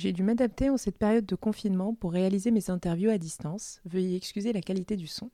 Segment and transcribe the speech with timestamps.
[0.00, 3.82] J'ai dû m'adapter en cette période de confinement pour réaliser mes interviews à distance.
[3.84, 5.30] Veuillez excuser la qualité du son.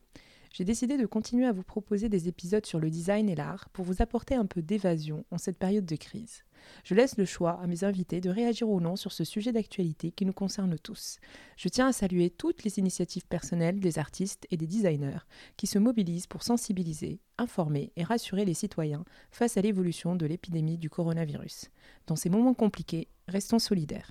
[0.52, 3.84] J'ai décidé de continuer à vous proposer des épisodes sur le design et l'art pour
[3.84, 6.42] vous apporter un peu d'évasion en cette période de crise.
[6.82, 10.10] Je laisse le choix à mes invités de réagir ou non sur ce sujet d'actualité
[10.10, 11.20] qui nous concerne tous.
[11.56, 15.78] Je tiens à saluer toutes les initiatives personnelles des artistes et des designers qui se
[15.78, 21.70] mobilisent pour sensibiliser, informer et rassurer les citoyens face à l'évolution de l'épidémie du coronavirus.
[22.08, 24.10] Dans ces moments compliqués, restons solidaires.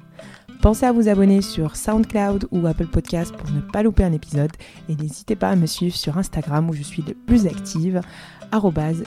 [0.61, 4.51] Pensez à vous abonner sur SoundCloud ou Apple Podcast pour ne pas louper un épisode
[4.89, 8.01] et n'hésitez pas à me suivre sur Instagram où je suis le plus active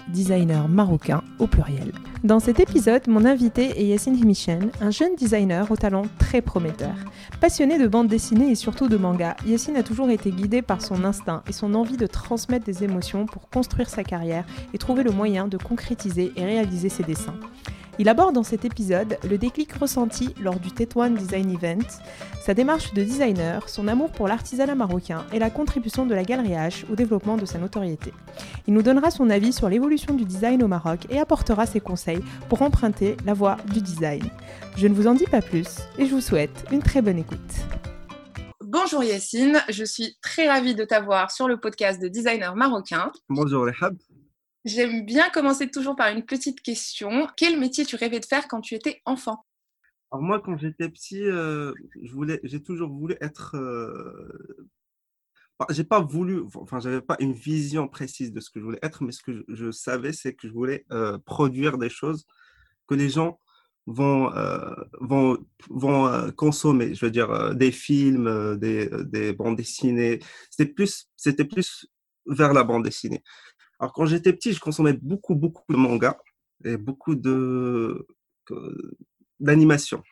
[0.09, 1.93] designer marocain au pluriel.
[2.25, 6.95] Dans cet épisode, mon invité est Yassine Himichen, un jeune designer au talent très prometteur.
[7.41, 11.05] Passionné de bande dessinée et surtout de manga, Yassine a toujours été guidé par son
[11.05, 15.13] instinct et son envie de transmettre des émotions pour construire sa carrière et trouver le
[15.13, 17.35] moyen de concrétiser et réaliser ses dessins.
[17.99, 21.87] Il aborde dans cet épisode le déclic ressenti lors du Tetouan Design Event,
[22.45, 26.55] sa démarche de designer, son amour pour l'artisanat marocain et la contribution de la Galerie
[26.55, 28.13] H au développement de sa notoriété.
[28.67, 32.23] Il nous donnera son avis sur l'évolution du design au Maroc et apportera ses conseils
[32.49, 34.25] pour emprunter la voie du design.
[34.77, 37.39] Je ne vous en dis pas plus et je vous souhaite une très bonne écoute.
[38.61, 43.13] Bonjour Yacine, je suis très ravie de t'avoir sur le podcast de Designer Marocain.
[43.29, 43.97] Bonjour Rehab.
[44.65, 47.29] J'aime bien commencer toujours par une petite question.
[47.37, 49.45] Quel métier tu rêvais de faire quand tu étais enfant?
[50.11, 51.73] Alors moi, quand j'étais petit, euh,
[52.45, 53.57] j'ai toujours voulu être.
[53.57, 54.63] Euh...
[55.71, 59.05] J'ai pas voulu, enfin, j'avais pas une vision précise de ce que je voulais être,
[59.05, 62.27] mais ce que je, savais, c'est que je voulais euh, produire des choses
[62.89, 63.39] que les gens
[63.87, 65.39] vont, euh, vont,
[65.69, 66.95] vont consommer.
[66.95, 70.19] Je veux dire, des films, des, des bandes dessinées.
[70.51, 71.87] C'était plus, c'était plus
[72.27, 73.23] vers la bande dessinée.
[73.85, 76.17] Alors, quand j'étais petit, je consommais beaucoup, beaucoup de mangas
[76.65, 78.07] et beaucoup de
[79.41, 80.03] d'animation.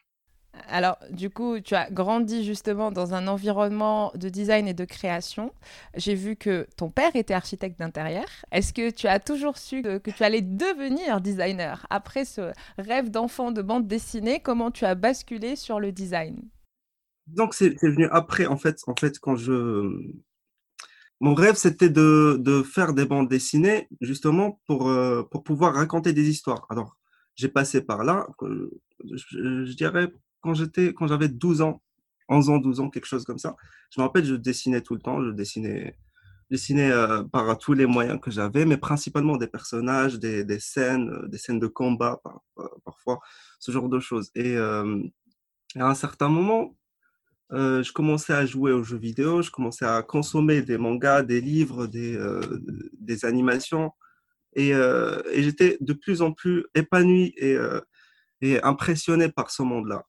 [0.68, 5.54] Alors, du coup, tu as grandi justement dans un environnement de design et de création.
[5.96, 8.26] J'ai vu que ton père était architecte d'intérieur.
[8.52, 13.52] Est-ce que tu as toujours su que, tu allais devenir designer après ce rêve d'enfant
[13.52, 14.40] de bande dessinée?
[14.40, 16.42] Comment tu as basculé sur le design?
[17.26, 20.12] Donc, c'est venu après, en fait, en fait, quand je
[21.22, 26.28] mon rêve, c'était de, faire des bandes dessinées, justement, pour, euh, pour pouvoir raconter des
[26.28, 26.66] histoires.
[26.68, 26.96] Alors,
[27.36, 28.26] j'ai passé par là,
[29.04, 31.80] je, dirais, quand j'étais, quand j'avais 12 ans,
[32.28, 33.54] 11 ans, 12 ans, quelque chose comme ça.
[33.90, 35.96] Je me rappelle, je dessinais tout le temps, je dessinais,
[36.50, 41.28] dessinais euh, par tous les moyens que j'avais, mais principalement des personnages, des, scènes, euh,
[41.28, 42.20] des scènes de combat,
[42.84, 43.20] parfois,
[43.60, 44.32] ce genre de choses.
[44.34, 44.82] Et à
[45.76, 46.76] un certain moment,
[47.52, 51.40] euh, je commençais à jouer aux jeux vidéo, je commençais à consommer des mangas, des
[51.40, 52.40] livres, des, euh,
[53.24, 53.92] animations.
[54.54, 57.56] Et, euh, et j'étais de plus en plus épanoui et,
[58.40, 60.04] et impressionné par ce monde-là.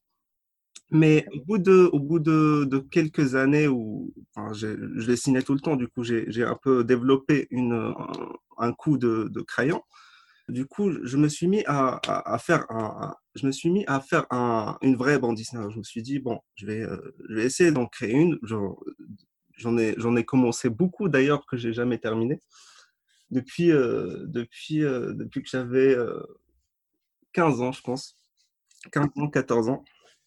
[0.90, 4.14] Mais au bout de, quelques années où
[4.52, 7.48] je dessinais tout le temps, du coup, j'ai un peu développé
[8.58, 9.82] un, coup de, crayon.
[10.48, 14.26] Du coup, je me suis mis à, faire un, je me suis mis à faire
[14.30, 15.64] un, une vraie bande dessinée.
[15.70, 18.38] Je me suis dit bon, je vais, euh, essayer d'en créer une.
[18.42, 22.40] J'en ai, commencé beaucoup d'ailleurs que j'ai jamais terminé.
[23.30, 25.96] Depuis, euh, depuis, euh, depuis que j'avais
[27.32, 28.16] 15 ans, je pense,
[28.92, 29.84] 15 ans, 14 ans,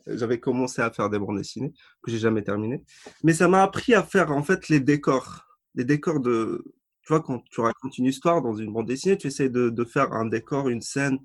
[0.07, 2.83] j'avais commencé à faire des bandes dessinées que j'ai jamais terminé.
[3.23, 6.63] Mais ça m'a appris à faire en fait les décors, les décors de,
[7.07, 10.11] tu vois, quand tu racontes une histoire dans une bande dessinée, tu essaies de, faire
[10.11, 11.19] un décor, une scène,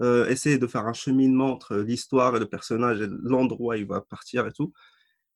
[0.00, 3.86] euh, essayer de faire un cheminement entre l'histoire et le personnage et l'endroit où il
[3.86, 4.72] va partir et tout.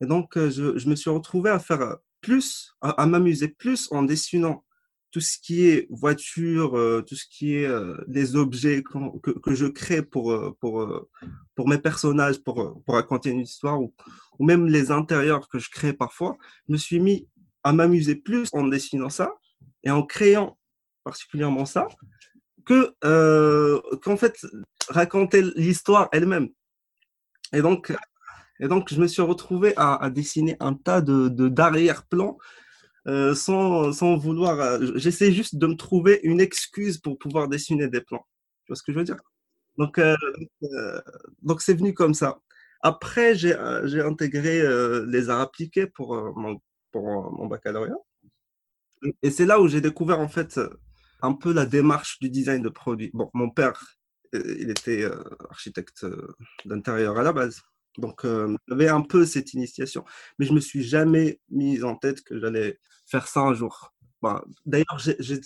[0.01, 4.65] Et donc, euh, je, me suis retrouvé à faire plus, à, m'amuser plus en dessinant
[5.11, 7.69] tout ce qui est voiture, euh, tout ce qui est
[8.07, 11.09] les objets que, je crée pour, pour,
[11.55, 13.93] pour mes personnages, pour, pour raconter une histoire, ou
[14.39, 16.37] même les intérieurs que je crée parfois.
[16.69, 17.29] Je me suis mis
[17.65, 19.35] à m'amuser plus en dessinant ça
[19.85, 20.59] et en créant
[21.05, 21.89] particulièrement ça,
[22.65, 24.47] que euh, qu'en fait
[24.89, 26.49] raconter l'histoire elle-même.
[27.53, 27.93] Et donc,
[28.61, 32.39] et donc, je me suis retrouvé à, dessiner un tas de d'arrière-plan
[33.09, 34.61] euh, sans, sans, vouloir.
[34.61, 38.27] Euh, j'essaie juste de me trouver une excuse pour pouvoir dessiner des plans.
[38.65, 39.17] Tu vois ce que je veux dire?
[39.79, 39.99] Donc,
[41.43, 42.39] donc c'est venu comme ça.
[42.83, 44.63] Après, j'ai intégré
[45.07, 46.61] les arts appliqués pour, mon,
[46.93, 47.97] pour mon baccalauréat.
[49.23, 50.61] Et c'est là où j'ai découvert en fait
[51.23, 53.11] un peu la démarche du design de produit.
[53.15, 53.99] Bon, mon père,
[54.33, 55.05] il était
[55.51, 56.07] architecte
[56.65, 57.63] d'intérieur à la base.
[57.99, 58.27] Donc,
[58.69, 60.05] j'avais un peu cette initiation,
[60.39, 63.93] mais je me suis jamais mis en tête que j'allais faire ça un jour.
[64.65, 64.99] D'ailleurs,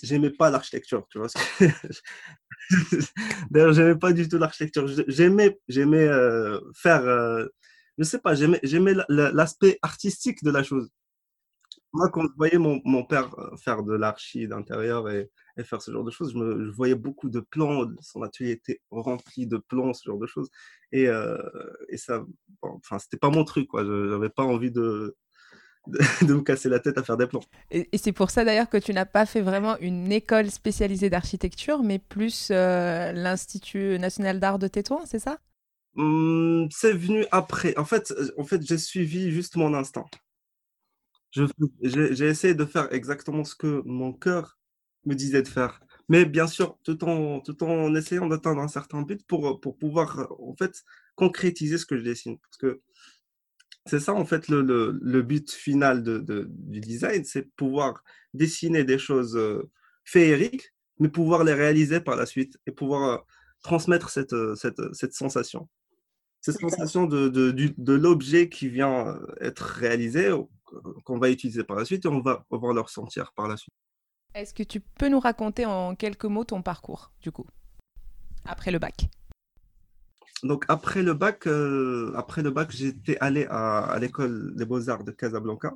[0.03, 1.29] j'aimais pas l'architecture, tu vois.
[3.51, 4.87] D'ailleurs, j'aimais pas du tout l'architecture.
[5.09, 5.59] J'aimais,
[6.75, 7.49] faire,
[7.99, 10.91] je sais pas, j'aimais l'aspect artistique de la chose.
[11.97, 15.91] Moi, quand je voyais mon, mon père faire de l'archi d'intérieur et, et, faire ce
[15.91, 17.87] genre de choses, je, me, je, voyais beaucoup de plans.
[18.03, 20.51] Son atelier était rempli de plans, ce genre de choses.
[20.93, 21.39] Et, euh,
[21.89, 22.19] et ça,
[22.61, 23.83] bon, enfin, c'était pas mon truc, quoi.
[23.83, 25.17] Je n'avais pas envie de,
[26.21, 27.41] de, me casser la tête à faire des plans.
[27.71, 31.09] Et, et c'est pour ça d'ailleurs que tu n'as pas fait vraiment une école spécialisée
[31.09, 35.39] d'architecture, mais plus euh, l'Institut national d'art de Tétouan, c'est ça?
[35.95, 37.75] Mmh, C'est venu après.
[37.79, 40.05] En fait, en fait j'ai suivi juste mon instinct.
[41.83, 44.59] J'ai essayé de faire exactement ce que mon cœur
[45.05, 45.81] me disait de faire.
[46.09, 50.33] Mais bien sûr, tout en, tout en essayant d'atteindre un certain but pour, pour pouvoir
[50.39, 50.85] en fait
[51.15, 52.39] concrétiser ce que je dessine.
[52.39, 52.81] Parce que
[53.87, 58.03] c'est ça en fait le, le, le but final de, de, du design, c'est pouvoir
[58.35, 59.71] dessiner des choses euh,
[60.05, 63.19] féeriques, mais pouvoir les réaliser par la suite et pouvoir euh,
[63.63, 65.69] transmettre cette, euh, cette, cette sensation.
[66.41, 70.31] Cette sensation de, de, de l'objet qui vient être réalisé
[71.05, 73.75] qu'on va utiliser par la suite et on va, pouvoir le ressentir par la suite.
[74.35, 77.47] Est-ce que tu peux nous raconter en quelques mots ton parcours, du coup,
[78.45, 79.09] après le bac?
[80.43, 85.05] Donc après le bac, euh, après le bac, j'étais allé à, à l'école des beaux-arts
[85.05, 85.75] de Casablanca.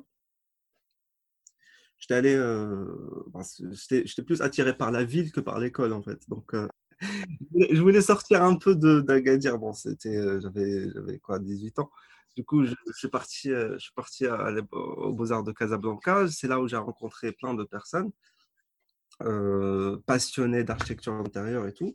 [2.01, 2.85] J'étais allé, euh,
[3.27, 3.41] ben,
[3.71, 6.19] j'étais plus attiré par la ville que par l'école en fait.
[6.29, 6.67] Donc euh,
[7.71, 9.59] je voulais sortir un peu d'Agadir.
[9.59, 11.91] Bon, c'était, euh, j'avais quoi, 18 ans.
[12.35, 16.27] Du coup, je, suis parti, euh, je suis parti à, aux Beaux-Arts de Casablanca.
[16.29, 18.11] C'est là où j'ai rencontré plein de personnes
[19.21, 21.93] euh, passionnées d'architecture intérieure et tout.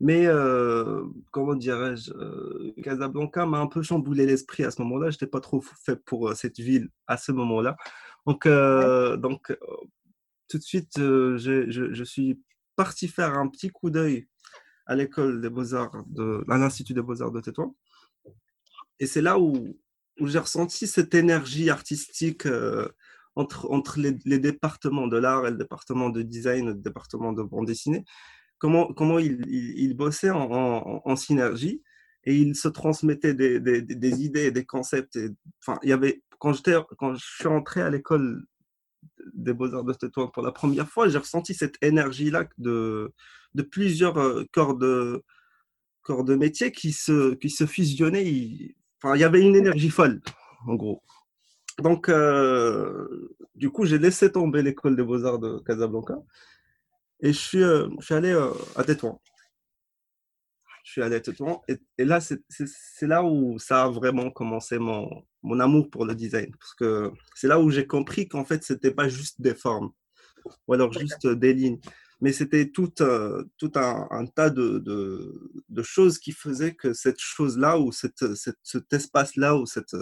[0.00, 2.12] Mais euh, comment dirais-je,
[2.82, 5.10] Casablanca m'a un peu chamboulé l'esprit à ce moment-là.
[5.10, 7.76] Je n'étais pas trop fait pour cette ville à ce moment-là.
[8.26, 9.56] Donc, donc
[10.48, 11.36] tout de suite, je,
[11.68, 12.40] je, suis
[12.76, 14.28] parti faire un petit coup d'œil
[14.86, 17.74] à l'école des beaux-arts, de, à l'Institut des beaux-arts de Tétouan.
[19.00, 19.78] Et c'est là où,
[20.20, 22.88] j'ai ressenti cette énergie artistique euh,
[23.36, 27.66] entre, entre les, départements de l'art et le département de design, le département de bande
[27.66, 28.04] dessinée,
[28.58, 31.82] comment, comment ils, ils bossaient en, synergie
[32.24, 35.16] et ils se transmettaient des, des, des idées, des concepts.
[35.84, 36.52] Il y avait, quand,
[36.98, 38.44] quand je suis entré à l'école
[39.34, 43.12] des Beaux-Arts de Tétouan pour la première fois, j'ai ressenti cette énergie-là de,
[43.54, 45.22] de plusieurs euh, corps de,
[46.02, 48.76] corps de métier qui se, qui se fusionnaient.
[49.04, 50.20] Il y avait une énergie folle,
[50.66, 51.02] en gros.
[51.78, 56.16] Donc, euh, du coup, j'ai laissé tomber l'école des beaux-arts de Casablanca
[57.20, 59.20] et je suis, euh, allé euh, à Tétouan.
[60.84, 65.08] Je suis allé à Tétouan et, là, c'est là où ça a vraiment commencé mon,
[65.42, 66.50] mon amour pour le design.
[66.58, 69.92] Parce que c'est là où j'ai compris qu'en fait, c'était pas juste des formes
[70.66, 71.80] ou alors juste des lignes
[72.20, 77.20] mais c'était tout, euh, tout un, tas de, de, de, choses qui faisaient que cette
[77.20, 79.96] chose-là, ou cette, cet espace-là, ou cette,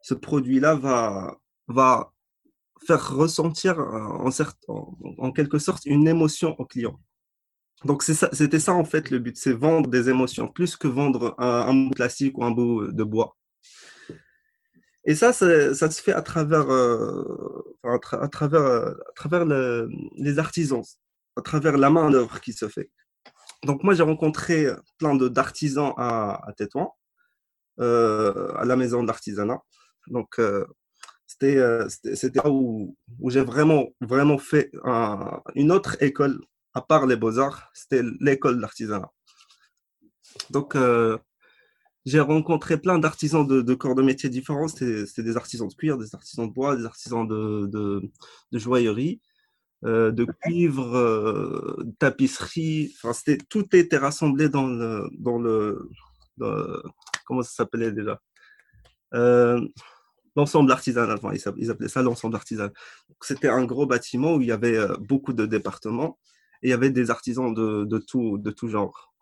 [0.00, 1.36] ce produit-là va,
[1.66, 2.12] va
[2.86, 6.98] faire ressentir en, en, en, quelque sorte une émotion au client.
[7.84, 11.68] Donc c'était ça, en fait le but, c'est vendre des émotions, plus que vendre un,
[11.68, 13.36] un bout plastique ou un bout de bois.
[15.04, 19.88] Et ça, ça, se fait à travers, euh, à, tra à, travers, à travers le,
[20.16, 20.82] les artisans
[21.38, 22.90] à travers la main d'œuvre qui se fait.
[23.64, 24.56] Donc moi, j'ai rencontré
[24.98, 26.94] plein d'artisans à, à Tétouan,
[27.80, 29.60] euh, à la maison d'artisanat.
[30.08, 30.64] Donc euh,
[31.26, 31.86] c'était euh,
[32.34, 36.40] là où, où j'ai vraiment, vraiment fait un, une autre école,
[36.74, 39.10] à part les beaux-arts, c'était l'école d'artisanat.
[40.50, 41.18] Donc euh,
[42.04, 44.68] j'ai rencontré plein d'artisans de, de, corps de métiers différents.
[44.68, 48.02] C'était des artisans de cuir, des artisans de bois, des artisans de, de,
[48.52, 49.20] de joaillerie.
[49.84, 52.92] Euh, de cuivre, euh, tapisserie.
[52.96, 55.88] Enfin, c'était tout était rassemblé dans le, dans le,
[56.36, 56.52] dans,
[57.24, 58.20] comment ça s'appelait déjà
[59.14, 59.64] euh,
[60.34, 61.18] L'ensemble artisanal.
[61.22, 62.72] Enfin, ils appelaient ça l'ensemble artisanal.
[63.20, 66.18] C'était un gros bâtiment où il y avait euh, beaucoup de départements
[66.62, 69.14] et il y avait des artisans de, de tout, de tout genre.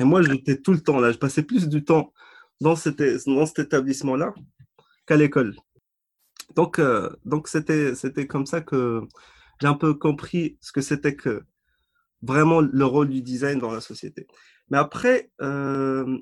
[0.00, 1.12] Et moi, j'étais tout le temps là.
[1.12, 2.14] Je passais plus du temps
[2.62, 4.32] dans cet, dans cet établissement-là
[5.06, 5.56] qu'à l'école.
[6.56, 6.80] Donc,
[7.26, 9.02] donc c'était, c'était comme ça que
[9.60, 11.42] j'ai un peu compris ce que c'était que
[12.22, 14.26] vraiment le rôle du design dans la société.
[14.70, 16.18] Mais après, euh,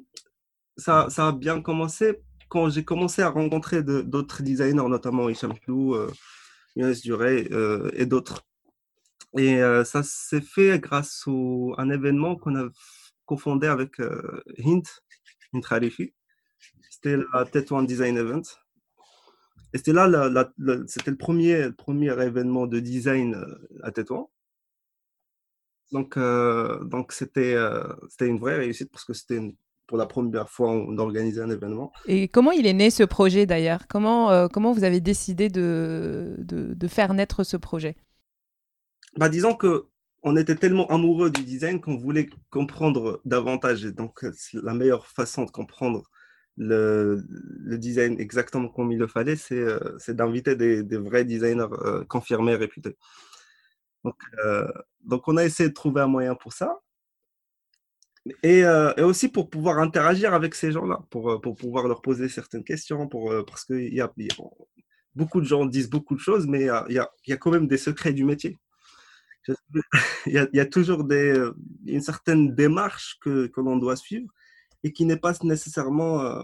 [0.77, 6.11] ça, a bien commencé quand j'ai commencé à rencontrer d'autres designers, notamment Hicham Flou, euh,
[6.77, 8.47] Younes Duré euh, et d'autres.
[9.37, 12.69] Et euh, ça s'est fait grâce à un événement qu'on a
[13.25, 13.99] cofondé avec
[14.65, 14.83] Hint,
[15.53, 15.63] Hint.
[16.91, 18.43] C'était la Tétouan Design Event.
[19.77, 20.09] Et c'était là,
[20.87, 24.31] c'était le premier, premier événement de design euh, à Tétouan.
[25.93, 29.39] Donc, euh, donc c'était, euh, c'était une vraie réussite parce que c'était
[29.87, 31.93] pour la première fois d'organiser un événement.
[32.07, 33.87] Et comment il est né ce projet d'ailleurs?
[33.87, 37.97] Comment, comment vous avez décidé de, de, de, faire naître ce projet?
[39.19, 39.85] Bah, Disons que
[40.23, 43.85] on était tellement amoureux du design qu'on voulait comprendre davantage.
[43.85, 46.03] Et donc, la meilleure façon de comprendre
[46.57, 47.23] le,
[47.79, 52.97] design exactement comme il le fallait, c'est euh, d'inviter des, vrais designers euh, confirmés, réputés.
[54.05, 54.71] Donc, euh,
[55.05, 56.81] donc, on a essayé de trouver un moyen pour ça.
[58.43, 62.29] Et, euh, et aussi pour pouvoir interagir avec ces gens-là, pour, pour pouvoir leur poser
[62.29, 64.13] certaines questions, pour, parce que y y a,
[65.15, 67.69] beaucoup de gens disent beaucoup de choses, mais il y a, y, a, quand même
[67.69, 68.59] des secrets du métier.
[70.27, 71.41] Il y a toujours des,
[71.87, 74.29] une certaine démarche que, que l'on doit suivre
[74.87, 76.43] et qui n'est pas nécessairement euh,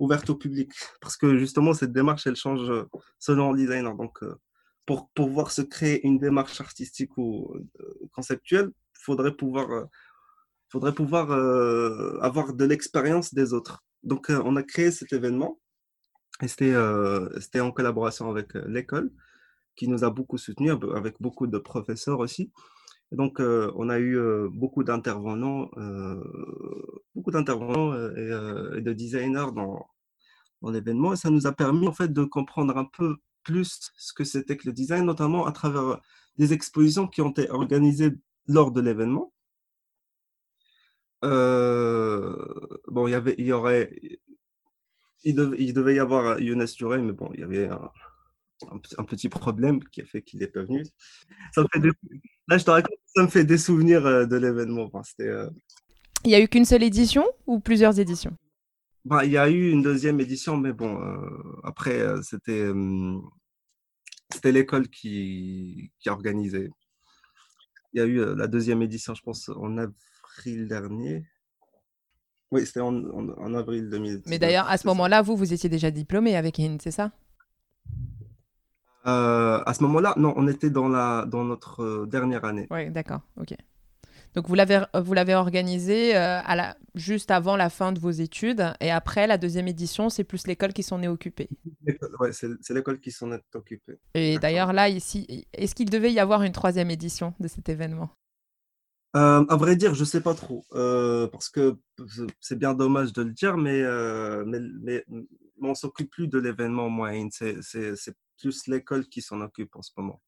[0.00, 0.72] ouverte au public.
[1.00, 2.82] Parce que justement, cette démarche, elle change euh,
[3.20, 3.94] selon le designer.
[3.94, 4.34] Donc, euh,
[4.86, 7.54] pour pouvoir se créer une démarche artistique ou
[8.12, 9.88] conceptuelle, il faudrait pouvoir,
[10.68, 11.32] faudrait pouvoir
[12.22, 13.84] avoir de l'expérience des autres.
[14.04, 15.58] Donc, on a créé cet événement
[16.40, 19.10] et c'était en collaboration avec l'école
[19.74, 22.52] qui nous a beaucoup soutenu, avec beaucoup de professeurs aussi.
[23.12, 26.22] Donc, euh, on a eu euh, beaucoup d'intervenants, euh,
[27.14, 29.86] beaucoup d'intervenants et, de designers dans,
[30.72, 31.12] l'événement.
[31.12, 34.56] Et ça nous a permis en fait de comprendre un peu plus ce que c'était
[34.56, 36.00] que le design, notamment à travers
[36.38, 38.12] des expositions qui ont été organisées
[38.48, 39.32] lors de l'événement.
[41.22, 43.96] bon, il y aurait,
[45.24, 45.34] il
[45.74, 47.90] devait y avoir Younes Duré, mais bon, il y avait un,
[48.70, 50.84] un, un, petit problème qui a fait qu'il n'est pas venu.
[51.54, 51.90] Ça me fait des...
[52.48, 54.88] Là, je te raconte, ça me fait des souvenirs euh, de l'événement.
[54.92, 55.50] Enfin, euh...
[56.24, 58.36] Il n'y a eu qu'une seule édition ou plusieurs éditions?
[59.04, 61.16] Bah, Il y a eu une deuxième édition, mais bon, euh,
[61.64, 62.70] après, euh, c'était
[64.32, 66.70] c'était l'école qui, qui a organisé.
[67.92, 71.24] Il y a eu la deuxième édition, je pense, en avril dernier.
[72.50, 74.22] Oui, c'était en, en, en, avril 2000.
[74.26, 77.12] Mais d'ailleurs, à ce moment-là, vous, vous étiez déjà diplômé avec IN, c'est ça?
[79.06, 82.66] Euh, à ce moment-là, non, on était dans, la, dans notre euh, dernière année.
[82.70, 83.54] Oui, d'accord, ok.
[84.34, 88.10] Donc vous l'avez, vous l'avez organisé euh, à la, juste avant la fin de vos
[88.10, 91.48] études et après la deuxième édition, c'est plus l'école qui s'en est occupée.
[92.20, 93.98] Oui, c'est, c'est l'école qui s'en est occupée.
[94.12, 98.10] Et d'ailleurs là, ici, est-ce qu'il devait y avoir une troisième édition de cet événement?
[99.16, 101.78] Euh, à vrai dire, je sais pas trop, euh, parce que
[102.38, 106.38] c'est bien dommage de le dire, mais, euh, mais, mais, mais on s'occupe plus de
[106.38, 107.28] l'événement moyen.
[107.30, 110.22] C'est, c'est, c'est plus l'école qui s'en occupe en ce moment.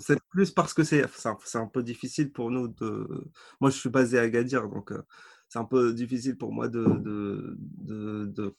[0.00, 1.04] C'est plus parce que c'est,
[1.44, 3.30] c'est un peu difficile pour nous de.
[3.60, 4.92] Moi, je suis basé à Agadir, donc
[5.48, 8.54] c'est un peu difficile pour moi de, de, de,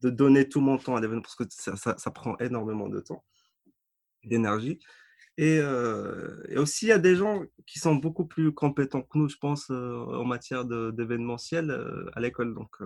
[0.00, 3.24] de, donner tout mon temps à l'événement parce que ça, ça, prend énormément de temps,
[4.24, 4.80] d'énergie.
[5.36, 9.16] Et, euh, et, aussi, il y a des gens qui sont beaucoup plus compétents que
[9.18, 12.54] nous, je pense, euh, en matière d'événementiel euh, à l'école.
[12.54, 12.76] Donc,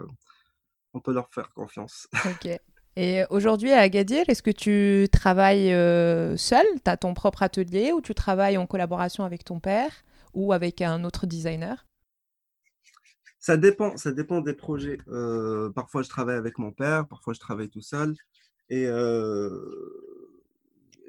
[0.92, 2.08] on peut leur faire confiance.
[2.26, 2.50] Ok.
[2.96, 5.70] Et aujourd'hui, à Agadir, est-ce que tu travailles
[6.38, 6.66] seul?
[6.84, 9.90] Tu as ton propre atelier ou tu travailles en collaboration avec ton père
[10.34, 11.86] ou avec un autre designer?
[13.38, 14.98] Ça dépend, ça dépend des projets.
[15.74, 18.14] parfois, je travaille avec mon père, parfois, je travaille tout seul.
[18.68, 18.84] Et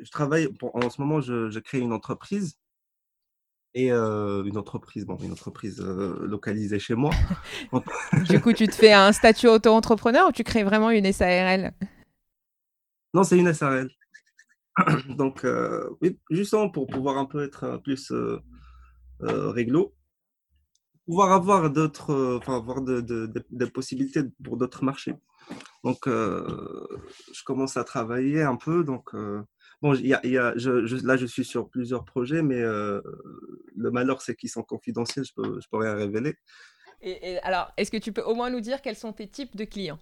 [0.03, 2.57] je travaille, en ce moment, je, crée une entreprise.
[3.75, 7.11] Et euh, une entreprise, bon, une entreprise euh, localisée chez moi.
[8.29, 11.73] du coup, tu te fais un statut auto-entrepreneur ou tu crées vraiment une SARL
[13.13, 13.89] Non, c'est une SARL.
[15.17, 18.11] Donc, euh, oui, justement pour pouvoir un peu être plus
[19.19, 19.95] réglo,
[21.05, 25.15] pouvoir avoir d'autres, enfin, avoir de, de, de, de, possibilités pour d'autres marchés.
[25.83, 28.83] Donc, je commence à travailler un peu.
[28.83, 29.13] Donc,
[29.83, 33.01] Bon, y a, y a, je, je, là, je suis sur plusieurs projets, mais euh,
[33.75, 36.35] le malheur, c'est qu'ils sont confidentiels, je peux, je peux rien révéler.
[37.01, 39.57] Et, et alors, est-ce que tu peux au moins nous dire quels sont tes types
[39.57, 39.99] de clients?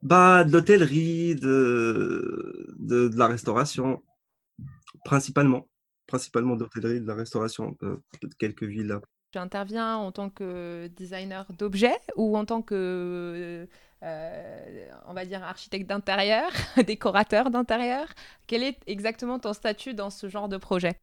[0.00, 4.02] Bah, De l'hôtellerie, de, de, de, la restauration,
[5.04, 5.68] principalement.
[6.06, 8.98] Principalement d'hôtellerie, de la restauration, euh, de quelques villes.
[9.30, 13.68] Tu interviens en tant que designer d'objets ou en tant que
[14.02, 16.50] euh, on va dire, architecte d'intérieur,
[16.86, 18.08] décorateur d'intérieur.
[18.46, 21.00] Quel est exactement ton statut dans ce genre de projet?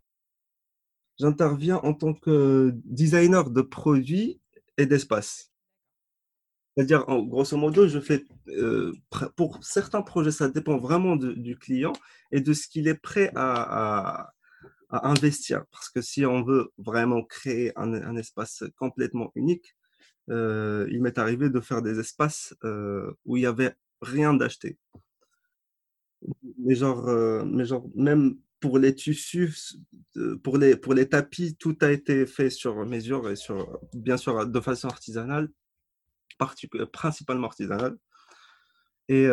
[1.19, 4.41] J'interviens en tant que designer de produits
[4.77, 5.51] et d'espace.
[6.75, 8.93] C'est-à-dire, grosso modo, je fais euh,
[9.35, 11.93] pour certains projets, ça dépend vraiment du client
[12.31, 14.33] et de ce qu'il est prêt à,
[14.89, 15.65] investir.
[15.71, 19.75] Parce que si on veut vraiment créer un, espace complètement unique,
[20.29, 24.77] euh, il m'est arrivé de faire des espaces euh, où il n'y avait rien d'acheté.
[26.59, 27.05] Mais genre,
[27.45, 29.75] mais genre, même pour les tissus,
[30.41, 34.47] pour les, pour les tapis, tout a été fait sur mesure et sur, bien sûr,
[34.47, 35.49] de façon artisanale
[36.91, 37.97] principalement artisanal
[39.09, 39.27] Et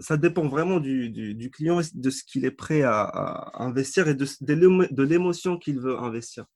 [0.00, 4.26] ça dépend vraiment du, du, client, de ce qu'il est prêt à, investir et de,
[4.40, 6.46] de l'émotion qu'il veut investir.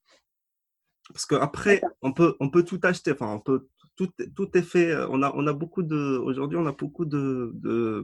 [1.09, 4.95] Parce qu'après, on peut, on peut tout acheter, enfin, on peut, tout, tout est fait.
[5.09, 8.03] On a, on a beaucoup de, aujourd'hui, on a beaucoup de, de,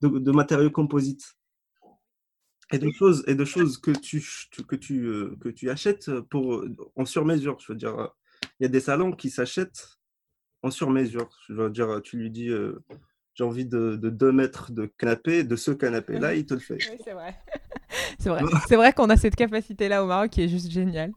[0.00, 1.36] de, matériaux composites
[2.72, 4.24] et de choses, et de choses que, tu,
[4.66, 6.64] que, tu, que tu achètes pour,
[6.96, 7.58] en sur-mesure.
[7.60, 8.08] Je veux dire,
[8.58, 9.98] il y a des salons qui s'achètent
[10.62, 11.28] en sur-mesure.
[11.48, 12.82] Je veux dire, tu lui dis, euh,
[13.34, 16.78] j'ai envie de, de 2 mètres de canapé, de ce canapé-là, il te le fait.
[16.90, 17.34] Oui, c'est vrai.
[18.18, 21.12] c'est vrai, c'est vrai qu'on a cette capacité-là au Maroc qui est juste géniale.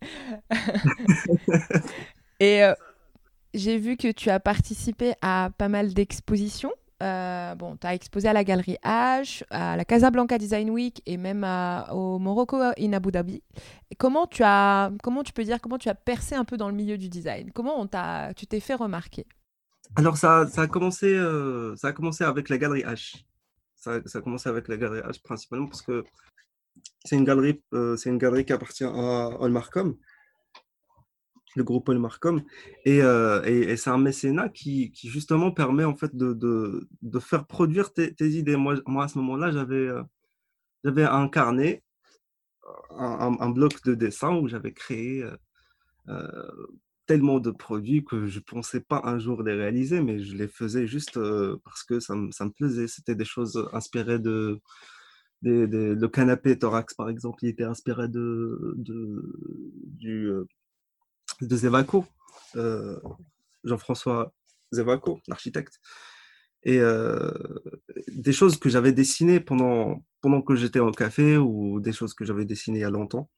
[2.39, 2.73] Et euh,
[3.53, 6.71] j'ai vu que tu as participé à pas mal d'expositions.
[7.03, 11.17] Euh, bon, tu as exposé à la Galerie H, à la Casablanca Design Week et
[11.17, 11.45] même
[11.91, 13.43] au Morocco in Abu Dhabi.
[13.99, 16.75] comment tu as, comment tu peux dire, comment tu as percé un peu dans le
[16.75, 17.51] milieu du design?
[17.53, 19.27] Comment on t'a, tu t'es fait remarquer?
[19.95, 23.23] Alors, ça, a commencé, euh, ça a commencé avec la galerie H.
[23.75, 26.03] Ça, a commencé avec la galerie H principalement parce que
[27.05, 29.97] c'est une galerie, euh, une galerie qui appartient à Olmarcom,
[31.55, 32.43] le groupe Olmarcom,
[32.85, 36.87] et, euh, et, c'est un mécénat qui, justement permet en fait de,
[37.19, 38.55] faire produire tes, idées.
[38.55, 39.89] Moi, à ce moment-là, j'avais,
[40.83, 41.83] j'avais un carnet,
[42.91, 45.25] un, bloc de dessin où j'avais créé
[47.07, 50.47] tellement de produits que je ne pensais pas un jour les réaliser, mais je les
[50.47, 51.19] faisais juste
[51.63, 52.87] parce que ça, me, ça me plaisait.
[52.87, 54.61] C'était des choses inspirées de,
[55.41, 60.47] le canapé thorax, par exemple, il était inspiré de, de,
[61.41, 62.05] de Zevaco,
[63.63, 64.33] Jean-François
[64.71, 65.79] Zevaco, l'architecte.
[66.63, 66.79] Et
[68.09, 72.25] des choses que j'avais dessinées pendant, pendant que j'étais au café ou des choses que
[72.25, 73.29] j'avais dessinées il y a longtemps.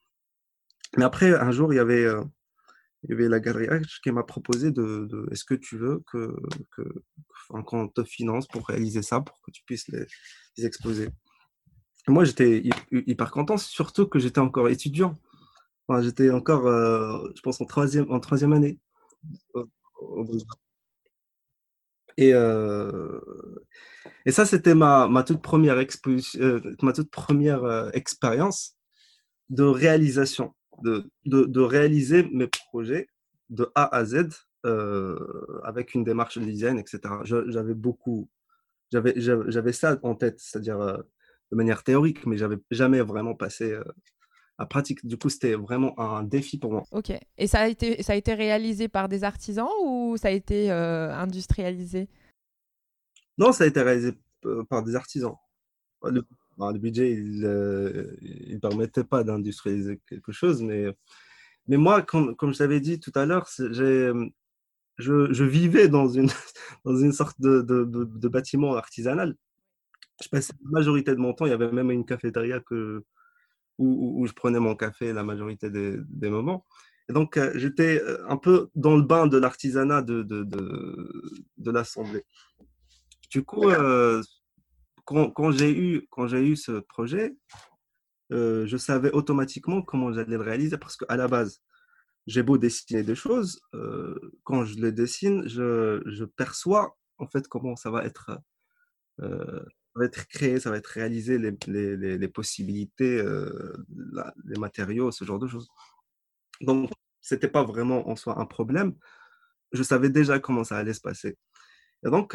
[0.96, 2.08] Mais après, un jour, il y avait
[3.04, 6.34] il y avait la galerie H qui m'a proposé de, est-ce que tu veux que,
[6.76, 6.82] que
[7.64, 10.06] qu'on te finance pour réaliser ça, pour que tu puisses les,
[10.64, 11.08] exposer?
[12.08, 15.18] moi, j'étais hyper content, surtout que j'étais encore étudiant.
[15.86, 18.78] Enfin, j'étais encore, euh, je pense, en troisième, en troisième année.
[22.16, 23.20] Et, euh,
[24.26, 28.76] et ça, c'était ma, ma, toute première, exposition, euh, ma toute première expérience
[29.48, 33.08] de réalisation de, de, réaliser mes projets
[33.48, 34.28] de A à Z
[34.66, 35.16] euh,
[35.64, 37.00] avec une démarche de design, etc.
[37.24, 38.28] J'avais beaucoup,
[38.92, 40.96] j'avais ça en tête, c'est-à-dire euh,
[41.50, 43.84] de manière théorique, mais j'avais jamais vraiment passé euh,
[44.58, 45.06] à pratique.
[45.06, 46.82] Du coup, c'était vraiment un défi pour moi.
[46.92, 47.12] Ok.
[47.38, 50.70] Et ça a été, ça a été réalisé par des artisans ou ça a été
[50.70, 52.08] industrialisé?
[53.38, 54.12] Non, ça a été réalisé
[54.68, 55.36] par des artisans.
[56.02, 56.26] Le,
[56.68, 60.62] le budget, il ne euh, permettait pas d'industrialiser quelque chose.
[60.62, 60.86] Mais,
[61.66, 64.30] mais moi, comme, comme je t'avais dit tout à l'heure, je,
[64.98, 66.28] je, vivais dans une,
[66.84, 69.34] dans une sorte de, de, de, bâtiment artisanal.
[70.22, 73.02] Je passais la majorité de mon temps, il y avait même une cafétéria que,
[73.78, 76.66] où, je prenais mon café la majorité des, des moments.
[77.08, 81.70] Et donc, euh, j'étais euh, un peu dans le bain de l'artisanat de, de, de,
[81.70, 82.24] l'Assemblée.
[83.30, 83.70] Du coup,
[85.10, 87.36] quand, j'ai eu, quand eu ce projet,
[88.32, 91.60] euh, je savais automatiquement comment j'allais le réaliser parce qu'à la base,
[92.26, 97.76] j'ai beau dessiner des choses, euh, quand je les dessine, je, perçois en fait comment
[97.76, 98.38] ça va être,
[99.20, 103.22] euh, va être créé, ça va être réalisé, les, les, les possibilités,
[104.44, 105.68] les matériaux, ce genre de choses.
[106.60, 108.94] Donc, c'était pas vraiment en soi un problème.
[109.72, 111.36] Je savais déjà comment ça allait se passer.
[112.04, 112.34] Et donc,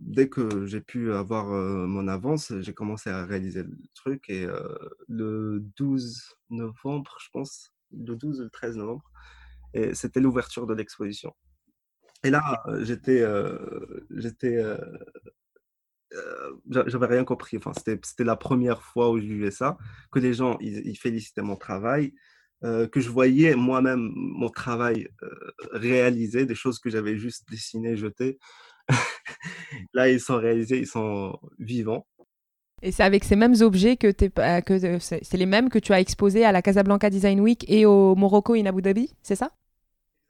[0.00, 4.28] dès que j'ai pu avoir mon avance, j'ai commencé à réaliser le truc.
[4.28, 4.46] Et
[5.08, 9.04] le 12 novembre, je pense, le 12 ou le 13 novembre,
[9.92, 11.32] c'était l'ouverture de l'exposition.
[12.24, 13.24] Et là, j'étais,
[14.10, 14.64] j'étais,
[16.68, 17.56] j'avais rien compris.
[17.56, 19.78] Enfin, c'était la première fois où je vivais ça,
[20.10, 22.14] que les gens ils, félicitaient mon travail,
[22.62, 25.08] que je voyais moi-même mon travail
[25.70, 28.40] réalisé, des choses que j'avais juste dessinées, jetées.
[29.94, 32.06] Là, ils sont réalisés, ils sont vivants.
[32.82, 36.00] Et c'est avec ces mêmes objets que, es, que c'est les mêmes que tu as
[36.00, 39.50] exposés à la Casablanca Design Week et au Morocco in Abu Dhabi, c'est ça?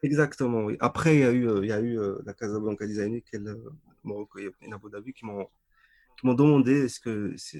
[0.02, 0.76] Exactement, oui.
[0.80, 3.60] Après, il y a eu, il y a eu la Casablanca Design Week et le
[4.04, 5.48] Morocco et Abu Dhabi qui m'ont
[6.18, 7.58] qui m'ont demandé est-ce que, ce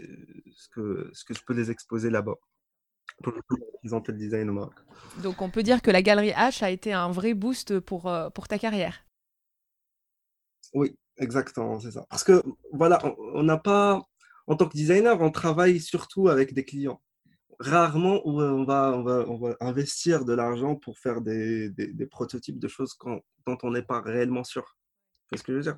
[0.73, 2.37] que, ce que je peux les exposer là-bas
[3.23, 3.33] pour
[3.81, 4.75] présenter le design au Maroc.
[5.23, 8.49] Donc on peut dire que la galerie H a été un vrai boost pour, pour
[8.49, 9.05] ta carrière.
[10.75, 12.07] Oui, exactement, c'est ça.
[12.11, 13.01] Parce que voilà,
[13.35, 14.03] on n'a pas,
[14.47, 17.01] en tant que designer, on travaille surtout avec des clients.
[17.61, 21.73] Rarement on va, on va, investir de l'argent pour faire des,
[22.11, 22.97] prototypes de choses
[23.47, 24.77] dont on n'est pas réellement sûr.
[25.31, 25.77] C'est ce que je veux dire?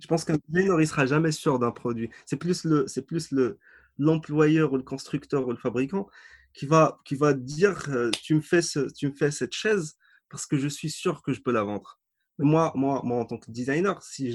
[0.00, 2.10] Je pense qu'un designer, il sera jamais sûr d'un produit.
[2.26, 3.58] C'est plus le, c'est plus le,
[3.98, 6.08] l'employeur ou le constructeur ou le fabricant
[6.54, 9.96] qui va, qui va dire euh, tu, me fais ce, tu me fais cette chaise
[10.28, 12.00] parce que je suis sûr que je peux la vendre.
[12.38, 14.34] Moi, moi, moi en tant que designer, si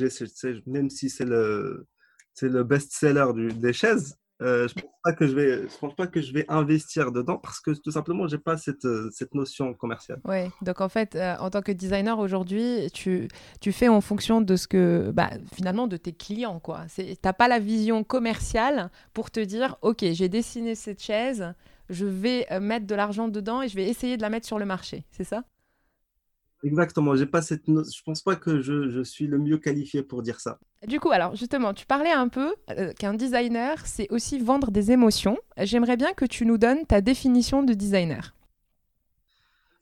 [0.66, 1.88] même si c'est le,
[2.42, 6.06] le best-seller des chaises, euh, je ne pense, pas que je vais, je pense pas
[6.06, 9.34] que je vais investir dedans parce que tout simplement, je n'ai pas cette, euh, cette
[9.34, 10.22] notion commerciale.
[10.26, 13.28] Oui, donc en fait, euh, en tant que designer aujourd'hui, tu,
[13.62, 16.62] tu fais en fonction de ce que, bah, finalement, de tes clients.
[16.96, 21.54] Tu n'as pas la vision commerciale pour te dire, OK, j'ai dessiné cette chaise,
[21.90, 24.66] je vais mettre de l'argent dedans et je vais essayer de la mettre sur le
[24.66, 25.06] marché.
[25.12, 25.44] C'est ça?
[26.68, 30.22] Exactement, j'ai pas cette je pense pas que je, je, suis le mieux qualifié pour
[30.22, 30.60] dire ça.
[30.86, 34.92] Du coup, alors justement, tu parlais un peu euh, qu'un designer, c'est aussi vendre des
[34.92, 35.38] émotions.
[35.58, 38.36] J'aimerais bien que tu nous donnes ta définition de designer.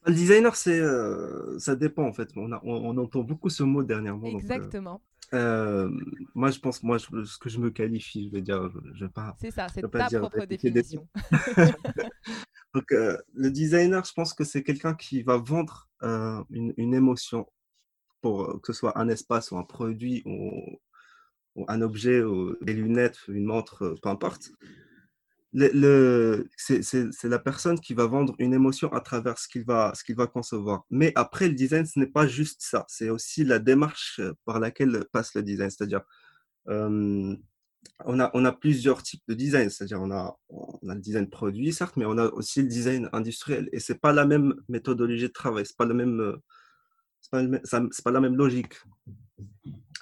[0.05, 2.29] Le designer, c'est, euh, ça dépend en fait.
[2.35, 4.27] On, on, entend beaucoup ce mot dernièrement.
[4.27, 5.01] Euh, Exactement.
[5.33, 9.35] moi, je pense, moi, ce que je me qualifie, je vais dire, je, vais pas.
[9.41, 11.07] C'est ça, c'est ta propre définition.
[12.75, 17.47] Donc, le designer, je pense que c'est quelqu'un qui va vendre une, une, émotion,
[18.21, 23.17] pour que ce soit un espace ou un produit ou, un objet, ou des lunettes,
[23.29, 24.51] une montre, peu importe.
[25.53, 30.27] Le, c'est la personne qui va vendre une émotion à travers ce qu'il va, va
[30.27, 30.83] concevoir.
[30.89, 32.83] Mais après, le design, ce n'est pas juste ça.
[32.89, 35.69] C'est aussi la démarche par laquelle passe le design.
[35.69, 36.01] C'est-à-dire,
[38.05, 42.05] on a, plusieurs types de design, c'est-à-dire on a, on le design produit, certes, mais
[42.05, 43.69] on a aussi le design industriel.
[43.71, 46.37] Et ce n'est pas la même méthodologie de travail, ce n'est euh,
[47.31, 48.75] pas, la même logique.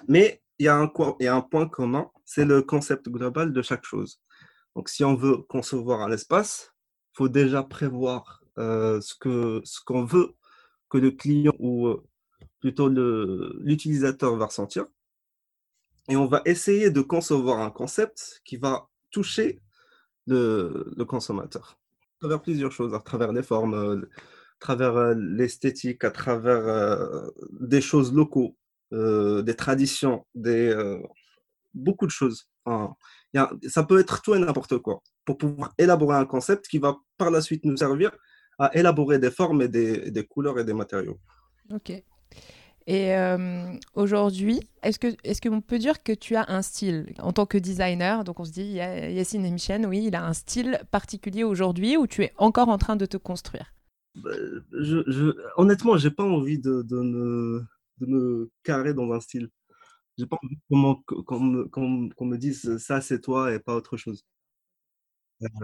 [0.08, 3.52] Mais il y, a un, il y a un point commun, c'est le concept global
[3.52, 4.20] de chaque chose.
[4.74, 6.72] Donc si on veut concevoir un espace,
[7.12, 10.34] il faut déjà prévoir euh, ce qu'on ce qu'on veut
[10.88, 12.04] que le client ou euh,
[12.60, 14.86] plutôt l'utilisateur va ressentir
[16.08, 19.60] et on va essayer de concevoir un concept qui va toucher
[20.26, 26.04] le, consommateur à travers plusieurs choses, à travers les formes, euh, à travers euh, l'esthétique,
[26.04, 28.56] à travers euh, des choses locaux,
[28.92, 30.72] des traditions, des,
[31.74, 32.48] beaucoup de choses.
[32.64, 37.32] ça peut être tout et n'importe quoi pour pouvoir élaborer un concept qui va par
[37.32, 38.12] la suite nous servir
[38.60, 41.18] à élaborer des formes et des, des couleurs et des matériaux.
[41.72, 42.04] Ok.
[42.86, 47.32] Et euh, aujourd'hui, est-ce que est-ce qu'on peut dire que tu as un style en
[47.32, 48.24] tant que designer?
[48.24, 52.22] Donc on se dit, Yacine Michel, oui, il a un style particulier aujourd'hui où tu
[52.24, 53.72] es encore en train de te construire?
[54.14, 54.30] Bah,
[54.72, 57.66] je, je, honnêtement, j'ai pas envie de, de,
[58.00, 59.48] me, carrer dans un style.
[60.18, 64.24] J'ai pas envie qu'on me, me, dise ça c'est toi et pas autre chose.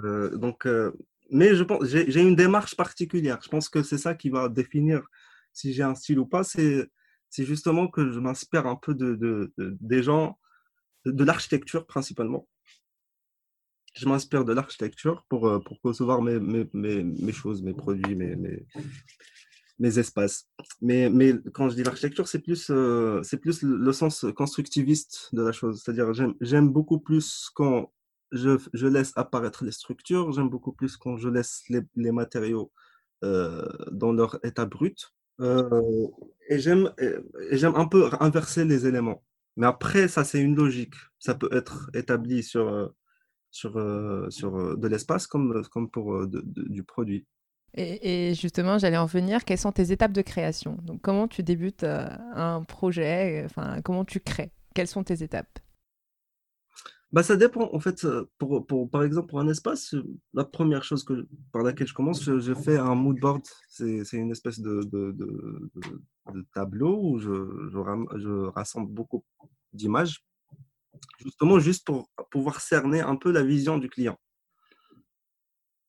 [0.04, 0.92] Euh, donc, euh,
[1.30, 3.38] mais je pense j'ai une démarche particulière.
[3.42, 5.02] Je pense que c'est ça qui va définir
[5.52, 6.44] si j'ai un style ou pas.
[6.44, 6.88] C'est
[7.30, 10.38] c'est justement que je m'inspire un peu de, des gens,
[11.06, 12.46] de, l'architecture principalement.
[13.94, 18.36] Je m'inspire de l'architecture pour, euh, pour concevoir mes, mes, mes, choses, mes produits, mes,
[19.78, 20.48] mes, espaces.
[20.80, 25.42] Mais, mais quand je dis l'architecture, c'est plus, euh, c'est plus le sens constructiviste de
[25.42, 25.82] la chose.
[25.82, 27.92] C'est-à-dire, j'aime beaucoup plus quand
[28.32, 32.70] je, je, laisse apparaître les structures, j'aime beaucoup plus quand je laisse les, les matériaux
[33.22, 35.12] euh, dans leur état brut.
[35.40, 36.06] Euh,
[36.48, 36.92] et j'aime
[37.74, 39.22] un peu inverser les éléments.
[39.56, 40.94] Mais après, ça, c'est une logique.
[41.18, 42.86] Ça peut être établi sur, euh,
[43.50, 47.26] sur, euh, sur de l'espace comme, comme pour du produit.
[47.74, 50.78] Et, justement, j'allais en venir, quelles sont tes étapes de création?
[50.82, 53.42] Donc, comment tu débutes un projet?
[53.44, 54.50] Enfin, comment tu crées?
[54.74, 55.60] Quelles sont tes étapes?
[57.12, 57.68] Bah, ça dépend.
[57.72, 58.06] En fait,
[58.38, 59.94] pour, pour, par exemple, pour un espace,
[60.32, 61.04] la première chose
[61.52, 63.42] par laquelle je commence, je, fais un mood board.
[63.68, 69.24] C'est une espèce de, de, tableau où je, je, je rassemble beaucoup
[69.72, 70.24] d'images,
[71.18, 74.18] justement juste pour pouvoir cerner un peu la vision du client.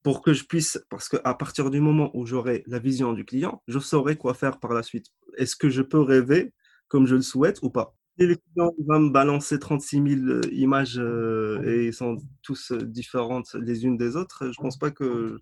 [0.04, 3.62] Pour que je puisse, parce qu'à partir du moment où j'aurai la vision du client,
[3.68, 5.06] je saurai quoi faire par la suite.
[5.38, 6.56] Est-ce que je peux rêver
[6.88, 7.96] comme je le souhaite ou pas?
[8.18, 12.82] Les clients vont me balancer 36 000 euh, images euh, et ils sont tous euh,
[12.82, 15.40] différentes les unes des autres, je pense pas que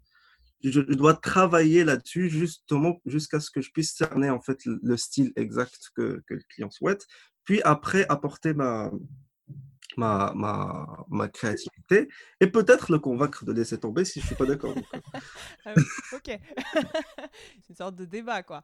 [0.64, 5.32] je, dois travailler là-dessus justement jusqu'à ce que je puisse cerner en fait le, style
[5.36, 7.06] exact que, le client souhaite.
[7.46, 8.92] Puis après, apporter ma,
[9.98, 12.08] ma, ma, ma créativité
[12.40, 14.76] et peut-être le convaincre de laisser tomber si je suis pas d'accord.
[15.66, 15.74] Ah
[16.14, 16.24] ok.
[17.62, 18.64] c'est une sorte de débat, quoi.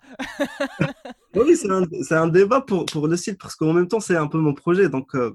[1.36, 4.28] oui, c'est un, un, débat pour, pour le style parce qu'en même temps, c'est un
[4.28, 4.90] peu mon projet.
[4.90, 5.32] Donc, euh,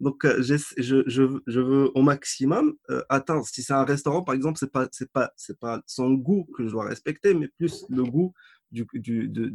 [0.00, 1.02] donc, euh, je, je,
[1.46, 3.46] je, veux au maximum euh, atteindre.
[3.46, 6.64] Si c'est un restaurant, par exemple, c'est pas c'est pas c'est pas son goût que
[6.64, 8.32] je dois respecter, mais plus le goût
[8.70, 9.52] du, du de,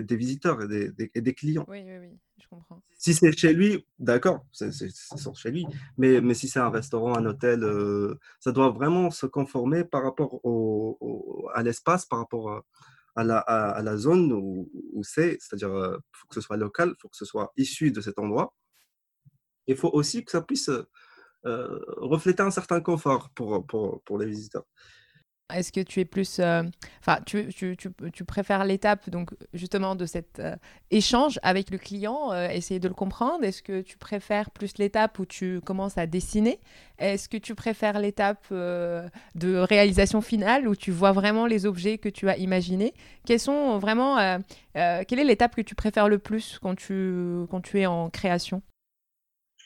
[0.00, 1.64] des, visiteurs et des, des, clients.
[1.68, 2.82] Oui, oui, oui, je comprends.
[2.98, 5.66] Si c'est chez lui, d'accord, c'est chez lui.
[5.98, 10.02] Mais, mais si c'est un restaurant, un hôtel, euh, ça doit vraiment se conformer par
[10.02, 12.64] rapport au, à l'espace, par rapport
[13.14, 15.38] à, la, à, la zone où, où c'est.
[15.40, 18.18] C'est-à-dire, il faut que ce soit local, il faut que ce soit issu de cet
[18.18, 18.54] endroit
[19.66, 20.70] il faut aussi que ça puisse
[21.44, 24.64] euh, refléter un certain confort pour, pour, pour les visiteurs.
[25.54, 26.62] Est-ce que tu es plus, euh,
[27.00, 30.56] enfin, tu, tu, tu, tu, préfères l'étape donc justement de cet euh,
[30.90, 33.44] échange avec le client, essayer de le comprendre?
[33.44, 36.58] Est-ce que tu préfères plus l'étape où tu commences à dessiner?
[36.98, 42.08] Est-ce que tu préfères l'étape de réalisation finale où tu vois vraiment les objets que
[42.08, 42.94] tu as imaginés?
[43.24, 44.40] Quels sont vraiment,
[44.74, 48.62] quelle est l'étape que tu préfères le plus quand tu quand tu es en création?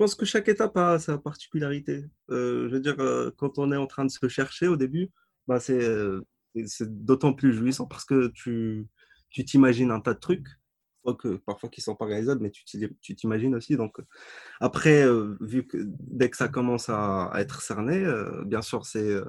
[0.00, 2.06] Je pense que chaque étape a sa particularité.
[2.30, 5.10] Euh, je veux dire, euh, quand on est en train de se chercher au début,
[5.46, 6.20] bah euh,
[6.66, 8.86] c'est d'autant plus jouissant parce que tu
[9.30, 10.48] tu t'imagines un tas de trucs,
[11.46, 13.76] parfois qui sont pas réalisables, mais tu t'imagines aussi.
[13.76, 13.98] Donc
[14.60, 15.06] après,
[15.40, 18.04] vu que dès que ça commence à, être cerné,
[18.44, 19.22] bien sûr, c'est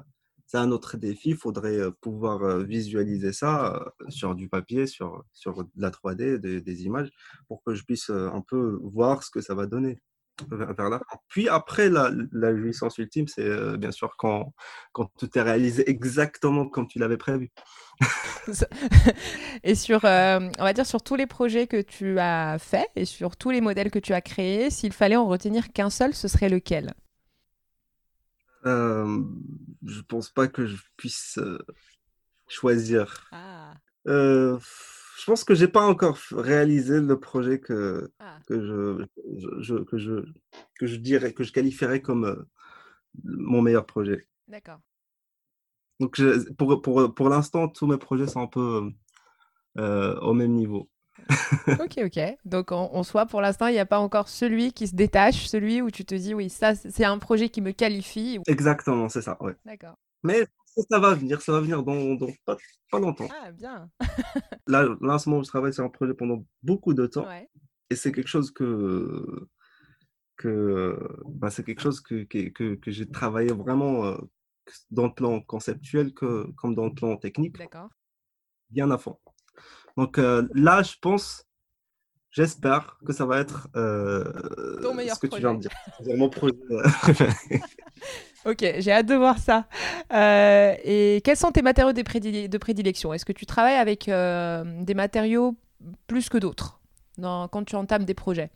[0.54, 1.30] un autre défi.
[1.30, 6.84] Il faudrait pouvoir visualiser ça sur du papier, sur, sur de la 3D, des, des
[6.84, 7.12] images,
[7.46, 10.00] pour que je puisse un peu voir ce que ça va donner
[10.50, 14.52] vers la Puis après, la, la jouissance ultime, c'est euh, bien sûr quand,
[14.92, 17.50] quand tout est réalisé exactement comme tu l'avais prévu.
[19.62, 23.04] et sur, euh, on va dire, sur tous les projets que tu as faits et
[23.04, 26.28] sur tous les modèles que tu as créés, s'il fallait en retenir qu'un seul, ce
[26.28, 26.94] serait lequel?
[28.66, 29.22] Euh,
[29.84, 31.58] Je pense pas que je puisse euh,
[32.48, 33.28] choisir.
[33.32, 33.74] Ah
[35.18, 38.38] je pense que j'ai pas encore réalisé le projet que, ah.
[38.46, 39.04] que, je,
[39.60, 40.24] je, que, je,
[40.78, 42.48] que je dirais, que je qualifierais comme euh,
[43.24, 44.26] mon meilleur projet.
[44.48, 44.80] D'accord.
[46.00, 46.20] Donc,
[46.58, 48.90] pour, pour, pour l'instant, tous mes projets sont un peu
[49.78, 50.88] euh, au même niveau.
[51.68, 52.20] ok, ok.
[52.44, 55.82] Donc, en, soi, pour l'instant, il n'y a pas encore celui qui se détache, celui
[55.82, 58.38] où tu te dis, oui, ça, c'est un projet qui me qualifie.
[58.46, 59.54] Exactement, c'est ça, ouais.
[59.64, 59.94] D'accord.
[60.24, 62.56] Mais ça va venir, ça va venir dans, dans pas,
[62.90, 63.28] pas, longtemps.
[63.30, 63.90] Ah, bien.
[64.66, 67.26] là, là, en ce moment, je travaille sur un projet pendant beaucoup de temps.
[67.90, 69.48] Et c'est quelque chose que,
[70.36, 74.16] que bah, c'est quelque chose que, que, que j'ai travaillé vraiment euh,
[74.90, 77.58] dans le plan conceptuel que, comme dans le plan technique.
[77.58, 77.90] D'accord.
[78.70, 79.18] Bien à fond.
[79.96, 81.46] Donc euh, là, je pense,
[82.32, 84.24] j'espère que ça va être euh,
[84.82, 85.70] ce que tu viens de dire.
[86.04, 86.54] C'est mon projet.
[88.44, 89.68] Ok, j'ai hâte de voir ça.
[90.12, 93.14] Euh, et quels sont tes matériaux de, prédilection?
[93.14, 95.56] Est-ce que tu travailles avec euh, des matériaux
[96.08, 96.80] plus que d'autres
[97.20, 98.50] quand tu entames des projets?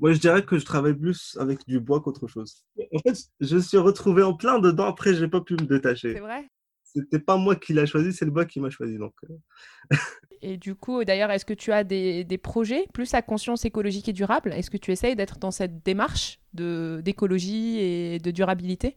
[0.00, 2.64] Moi, je dirais que je travaille plus avec du bois qu'autre chose.
[2.94, 4.86] En fait, je suis retrouvé en plein dedans.
[4.86, 6.14] Après, j'ai pas pu me détacher.
[6.14, 6.48] C'est vrai?
[6.94, 8.96] C'était pas moi qui l'a choisi, c'est le bois qui m'a choisi.
[8.96, 9.14] Donc.
[9.24, 9.96] Euh.
[10.40, 14.08] Et du coup, d'ailleurs, est-ce que tu as des, des, projets plus à conscience écologique
[14.08, 14.52] et durable?
[14.52, 18.96] Est-ce que tu essayes d'être dans cette démarche d'écologie et de durabilité?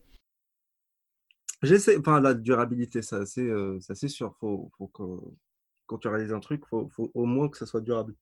[1.64, 4.36] J'essaie, enfin la durabilité, ça c'est euh, sûr.
[4.40, 5.04] Faut, faut que,
[5.86, 8.16] quand tu réalises un truc, faut, faut au moins que ça soit durable.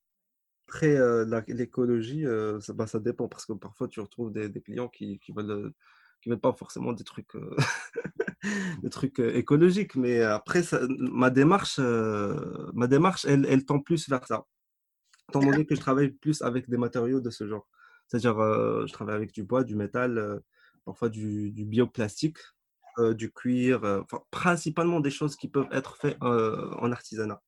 [0.68, 4.62] Après, euh, l'écologie, euh, ça, bah, ça dépend parce que parfois tu retrouves des, des
[4.62, 5.74] clients qui, qui veulent
[6.22, 7.56] qui veulent pas forcément des trucs, euh,
[8.84, 9.96] des trucs euh, écologiques.
[9.96, 10.62] Mais après,
[11.00, 14.46] ma démarche, euh, ma démarche, elle, elle tend plus vers ça.
[15.30, 17.68] Étant donné que je travaille plus avec des matériaux de ce genre.
[18.08, 20.42] C'est-à-dire, je travaille avec du bois, du métal,
[20.86, 22.40] parfois du, du bioplastique,
[23.12, 27.44] du cuir, principalement des choses qui peuvent être faites en artisanat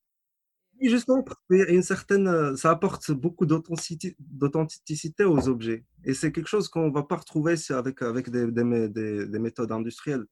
[0.90, 5.86] justement, une certaine, euh, ça apporte beaucoup d'authenticité aux objets.
[6.04, 10.26] Et c'est quelque chose qu'on ne va pas retrouver avec, des, des, méthodes industrielles.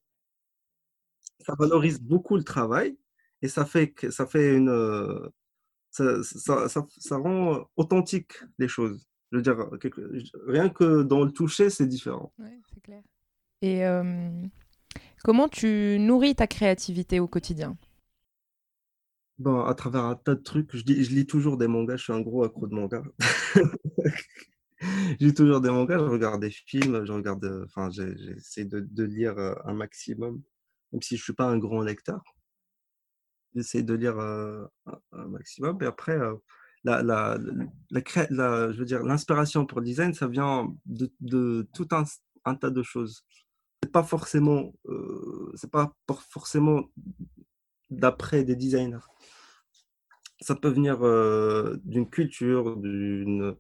[1.40, 2.98] Ça valorise beaucoup le travail
[3.42, 4.70] et ça fait, ça fait une.
[4.70, 5.30] Euh,
[5.92, 9.08] ça, rend authentique les choses.
[9.32, 9.70] Je veux dire,
[10.48, 12.34] rien que dans le toucher, c'est différent.
[12.74, 13.04] C'est clair.
[13.62, 14.32] Et euh,
[15.24, 17.78] comment tu nourris ta créativité au quotidien?
[19.40, 22.20] Bon, à travers un tas de trucs, je lis, toujours des mangas, je suis un
[22.20, 23.04] gros accro de mangas.
[24.82, 29.40] je lis toujours des mangas, je regarde des films, je regarde, enfin, j'essaie de, lire
[29.40, 30.42] euh, un maximum,
[30.92, 32.22] même si je ne suis pas un grand lecteur.
[33.56, 34.70] J'essaie de lire un,
[35.14, 35.82] maximum.
[35.82, 36.20] Et après,
[36.84, 37.38] la, la,
[38.30, 42.84] la, je veux dire, l'inspiration pour le design, ça vient de, tout un, tas de
[42.84, 43.24] choses.
[43.82, 44.18] C'est pas pas
[46.30, 46.90] forcément
[47.90, 49.06] d'après des designers.
[50.42, 51.00] Ça peut venir
[51.84, 53.56] d'une culture, d'une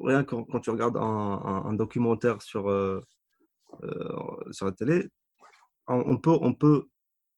[0.00, 2.64] rien quand, quand, tu regardes un, documentaire sur
[4.50, 5.08] sur la télé,
[5.88, 6.86] on peut on peut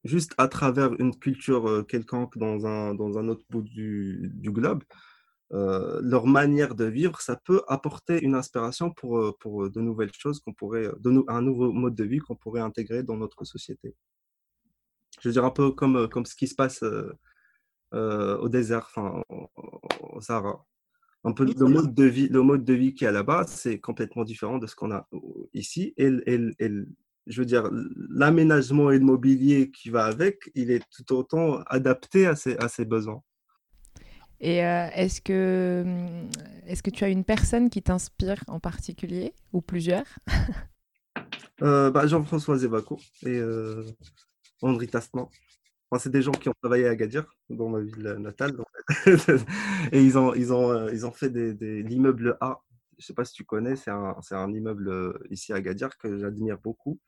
[0.03, 4.83] juste à travers une culture quelconque dans un, dans un autre bout du, du globe,
[5.51, 10.53] leur manière de vivre, ça peut apporter une inspiration pour, pour de nouvelles choses qu'on
[10.53, 10.87] pourrait,
[11.27, 13.95] un nouveau mode de vie qu'on pourrait intégrer dans notre société.
[15.21, 16.83] Je veux dire, un peu comme, comme ce qui se passe
[17.93, 20.65] au désert, enfin, au Sahara.
[21.23, 24.23] Un peu le mode de vie, le mode de vie qui est là-bas, c'est complètement
[24.23, 25.07] différent de ce qu'on a
[25.53, 25.93] ici.
[25.97, 26.71] Et, et, et,
[27.27, 27.69] je veux dire,
[28.09, 32.67] l'aménagement et le mobilier qui va avec, il est tout autant adapté à ses, à
[32.67, 33.21] ses besoins.
[34.39, 36.29] Et euh, est-ce que, hum,
[36.65, 40.07] est que tu as une personne qui t'inspire en particulier ou plusieurs?
[41.61, 43.83] Euh, bah, Jean-François Zévaco et euh,
[44.61, 45.27] André Tastman.
[45.97, 48.55] c'est des gens qui ont travaillé à Agadir, dans ma ville natale.
[49.91, 52.61] et ils ont, ils ont, ils ont fait l'immeuble A
[53.01, 55.97] je ne sais pas si tu connais, c'est un, un, immeuble euh, ici à Gadir
[55.97, 56.99] que j'admire beaucoup.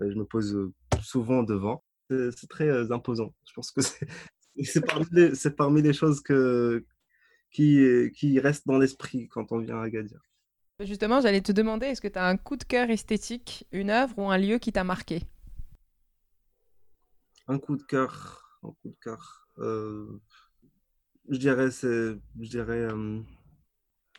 [0.00, 1.82] Euh, je me pose euh, souvent devant.
[2.08, 3.34] C'est très imposant.
[3.48, 4.06] Je pense que c'est
[5.56, 10.20] parmi, les choses qui, qui restent dans l'esprit quand on vient à Gadir.
[10.78, 14.16] Justement, j'allais te demander, est-ce que tu as un coup de cœur esthétique, une œuvre
[14.18, 15.22] ou un lieu qui t'a marqué?
[17.50, 19.48] Un coup de cœur, un coup de cœur.
[19.58, 22.88] je dirais, c'est, je dirais,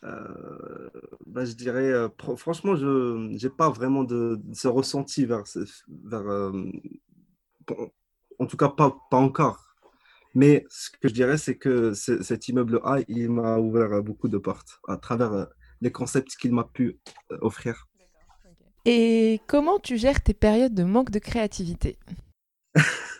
[0.04, 0.90] euh,
[1.26, 5.44] bah, je dirais, euh, franchement, je n'ai pas vraiment de, ce ressenti vers,
[6.04, 6.52] vers euh,
[8.38, 9.76] en tout cas pas, pas encore.
[10.34, 14.38] Mais ce que je dirais, c'est que cet immeuble A, il m'a ouvert beaucoup de
[14.38, 15.46] portes à travers
[15.80, 16.98] les concepts qu'il m'a pu
[17.42, 17.88] offrir.
[18.84, 21.98] Et comment tu gères tes périodes de manque de créativité?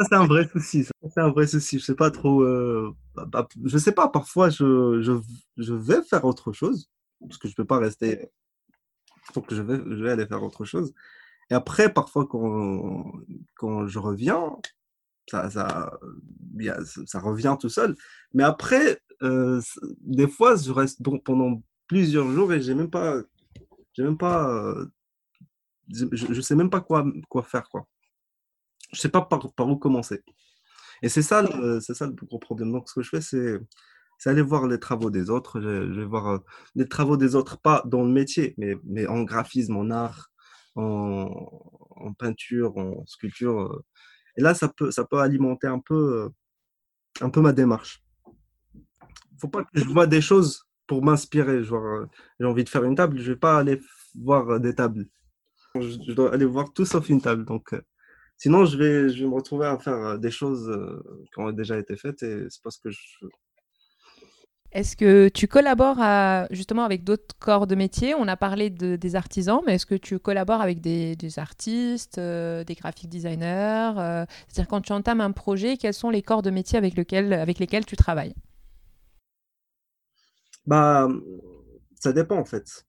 [0.00, 0.84] c'est un vrai souci.
[0.84, 1.78] C'est un vrai souci.
[1.78, 2.42] Je sais pas trop.
[2.42, 4.08] Euh, bah, bah, je sais pas.
[4.08, 5.12] Parfois, je, je,
[5.56, 8.30] je, vais faire autre chose parce que je peux pas rester.
[9.46, 10.92] Que je vais, je vais aller faire autre chose.
[11.50, 13.12] Et après, parfois, quand,
[13.54, 14.56] quand je reviens,
[15.30, 15.98] ça, ça,
[17.06, 17.96] ça revient tout seul.
[18.34, 19.60] Mais après, euh,
[20.00, 23.20] des fois, je reste pendant plusieurs jours et j'ai même pas,
[23.94, 24.86] j'ai même pas, euh,
[25.92, 27.86] je, je sais même pas quoi, quoi faire quoi
[28.92, 30.22] je sais pas par, par où commencer.
[31.02, 31.44] Et c'est ça,
[31.80, 32.72] c'est ça le plus gros problème.
[32.72, 33.58] Donc, ce que je fais, c'est,
[34.22, 35.60] c'est aller voir les travaux des autres.
[35.60, 36.38] Je, vais voir euh,
[36.76, 40.30] les travaux des autres, pas dans le métier, mais, mais en graphisme, en art,
[40.76, 41.28] en,
[41.90, 43.62] en peinture, en sculpture.
[43.62, 43.84] Euh.
[44.36, 46.30] Et là, ça peut, ça peut alimenter un peu,
[47.20, 48.04] un peu ma démarche.
[49.40, 51.64] faut pas que je vois des choses pour m'inspirer.
[51.64, 52.06] Genre, euh,
[52.38, 53.80] j'ai envie de faire une table, je vais pas aller
[54.14, 55.06] voir des tables.
[55.74, 57.44] Je dois aller voir tout sauf une table.
[57.44, 57.74] Donc,
[58.38, 61.52] Sinon, je vais, je vais me retrouver à faire euh, des choses euh, qui ont
[61.52, 62.98] déjà été faites et c'est pas ce que je
[64.72, 66.00] Est-ce que tu collabores
[66.50, 68.14] justement avec d'autres corps de métier?
[68.14, 72.64] On a parlé de, des artisans, mais est-ce que tu collabores avec des, artistes, euh,
[72.64, 73.92] des graphic designers
[74.48, 77.58] C'est-à-dire quand tu entames un projet, quels sont les corps de métier avec, lequel, avec
[77.58, 78.34] lesquels tu travailles?
[80.66, 81.06] Bah,
[82.00, 82.86] ça dépend en fait.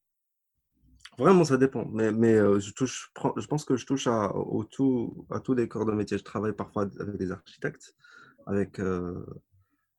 [1.18, 1.86] Vraiment, ça dépend.
[1.94, 4.34] Mais, mais euh, je, touche, je pense que je touche à,
[4.72, 6.18] tout, à tous les corps de métier.
[6.18, 7.96] Je travaille parfois avec des architectes,
[8.48, 9.24] avec, euh,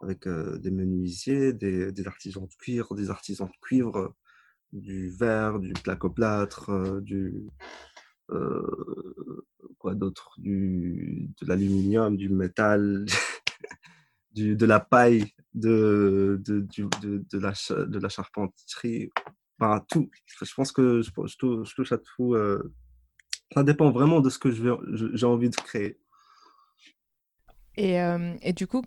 [0.00, 4.14] avec euh, des menuisiers, des, artisans de cuir, des artisans de cuivre,
[4.72, 7.46] du verre, du placoplâtre, du.
[9.79, 10.35] quoi d'autre?
[10.38, 13.07] De l'aluminium, du métal,
[14.35, 16.66] du, de la paille, de, de,
[17.31, 17.53] de, la,
[17.87, 19.11] de la charpenterie
[19.60, 20.10] Enfin, tout.
[20.26, 21.10] Je pense que je,
[21.74, 22.34] touche, à tout.
[22.34, 22.72] Euh,
[23.52, 25.98] ça dépend vraiment de ce que j'ai envie de créer.
[27.76, 28.82] Et, euh, et, du coup,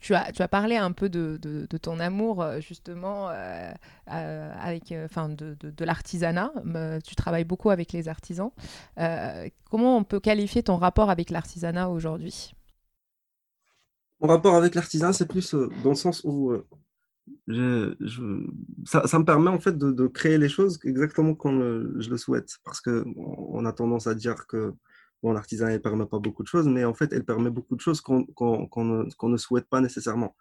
[0.00, 3.28] tu as, tu as parlé un peu de, de, ton amour euh, justement
[4.06, 6.52] avec, enfin, de, de l'artisanat.
[7.04, 8.50] Tu travailles beaucoup avec les artisans.
[9.70, 12.52] comment on peut qualifier ton rapport avec l'artisanat aujourd'hui?
[14.20, 16.54] Mon rapport avec l'artisanat, c'est plus dans le sens où
[17.48, 22.58] ça, me permet en fait de, créer les choses exactement comme je le souhaite.
[22.64, 24.72] Parce qu'on a tendance à dire que
[25.22, 27.80] bon, l'artisanat ne permet pas beaucoup de choses, mais en fait, elle permet beaucoup de
[27.80, 30.36] choses qu'on ne, souhaite pas nécessairement.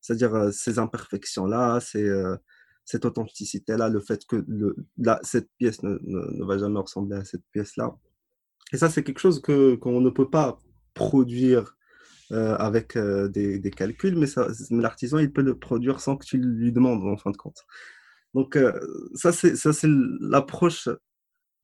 [0.00, 2.36] C'est-à-dire euh, ces imperfections-là, euh,
[2.84, 4.44] cette authenticité-là, le fait que
[5.22, 7.96] cette pièce ne, ne, va jamais ressembler à cette pièce-là.
[8.72, 10.58] Et ça, c'est quelque chose qu'on ne peut pas
[10.94, 11.76] produire
[12.30, 14.26] avec des, calculs, mais,
[14.70, 17.64] l'artisan, il peut le produire sans que tu lui demandes, en fin de compte.
[18.34, 18.58] Donc,
[19.14, 19.88] ça, c'est
[20.20, 20.88] l'approche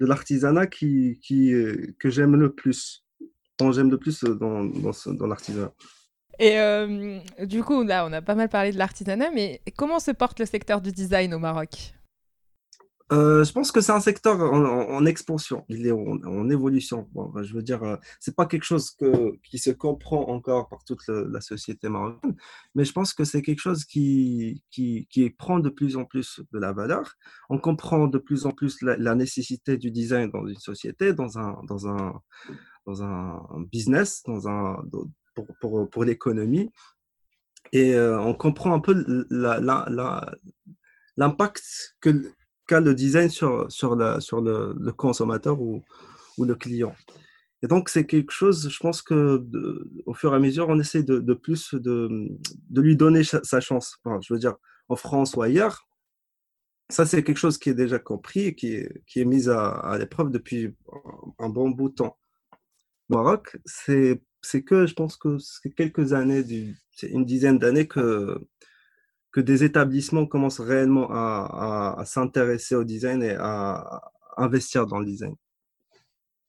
[0.01, 1.53] de l'artisanat qui, qui,
[1.99, 3.05] que j'aime le plus,
[3.59, 5.73] dont j'aime le plus dans, dans l'artisanat.
[6.39, 6.57] Et
[7.47, 10.47] du coup, là, on a pas mal parlé de l'artisanat, mais comment se porte le
[10.47, 11.95] secteur du design au Maroc?
[13.11, 17.09] Euh, je pense que c'est un secteur en, expansion, il est en, évolution.
[17.43, 18.95] je veux dire, euh, c'est pas quelque chose
[19.43, 22.37] qui se comprend encore par toute la société marocaine,
[22.75, 26.41] mais je pense que c'est quelque chose qui, qui, qui, prend de plus en plus
[26.53, 27.15] de la valeur.
[27.49, 31.61] On comprend de plus en plus la, nécessité du design dans une société, dans un,
[31.67, 32.21] dans un,
[32.87, 33.43] dans un
[33.73, 34.83] business, dans un,
[35.35, 36.71] pour, pour, pour l'économie.
[37.73, 39.27] Et euh, on comprend un peu
[41.17, 42.33] l'impact que
[42.71, 45.83] le design sur, sur, la, sur le, consommateur ou,
[46.37, 46.95] ou, le client.
[47.62, 49.45] Et donc, c'est quelque chose, je pense que
[50.07, 52.29] au fur et à mesure, on essaie de, de plus de,
[52.71, 53.99] de, lui donner sa chance.
[54.21, 54.55] je veux dire,
[54.89, 55.89] en France ou ailleurs,
[56.91, 59.97] ça, c'est quelque chose qui est déjà compris et qui est, qui est mis à,
[59.99, 60.75] l'épreuve depuis
[61.39, 62.16] un bon bout de temps.
[63.11, 64.21] Au Maroc, c'est
[64.64, 66.45] que, je pense que c'est quelques années,
[67.03, 68.39] une dizaine d'années que
[69.33, 74.03] que des établissements commencent réellement à, s'intéresser au design et à
[74.37, 75.35] investir dans le design.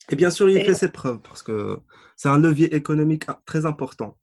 [0.10, 1.78] Et bien sûr, il fait ses preuves parce que
[2.16, 4.18] c'est un levier économique très important.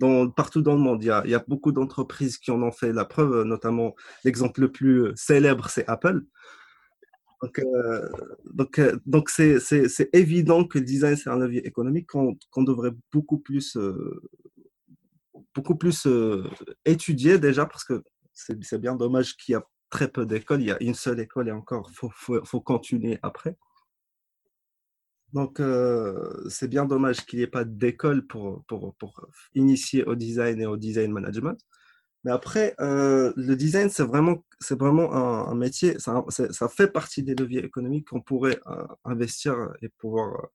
[0.00, 2.60] Dans, partout dans le monde, il y a, il y a beaucoup d'entreprises qui en
[2.62, 6.24] ont fait la preuve, notamment l'exemple le plus célèbre, c'est Apple.
[7.42, 8.08] Donc, euh,
[8.54, 12.92] donc, euh, donc c'est, c'est, évident que le design, c'est un levier économique qu'on, devrait
[13.12, 14.22] beaucoup plus euh,
[15.54, 16.48] beaucoup plus euh,
[16.84, 20.62] étudié déjà parce que c'est bien dommage qu'il y a très peu d'écoles.
[20.62, 22.10] Il y a une seule école et encore, il faut,
[22.44, 23.56] faut, continuer après.
[25.32, 30.14] Donc, euh, c'est bien dommage qu'il n'y ait pas d'école pour, pour, pour, initier au
[30.14, 31.58] design et au design management.
[32.24, 37.34] Mais après, euh, le design, c'est vraiment, vraiment un, métier, ça, ça, fait partie des
[37.34, 38.60] leviers économiques qu'on pourrait
[39.04, 40.48] investir et pouvoir,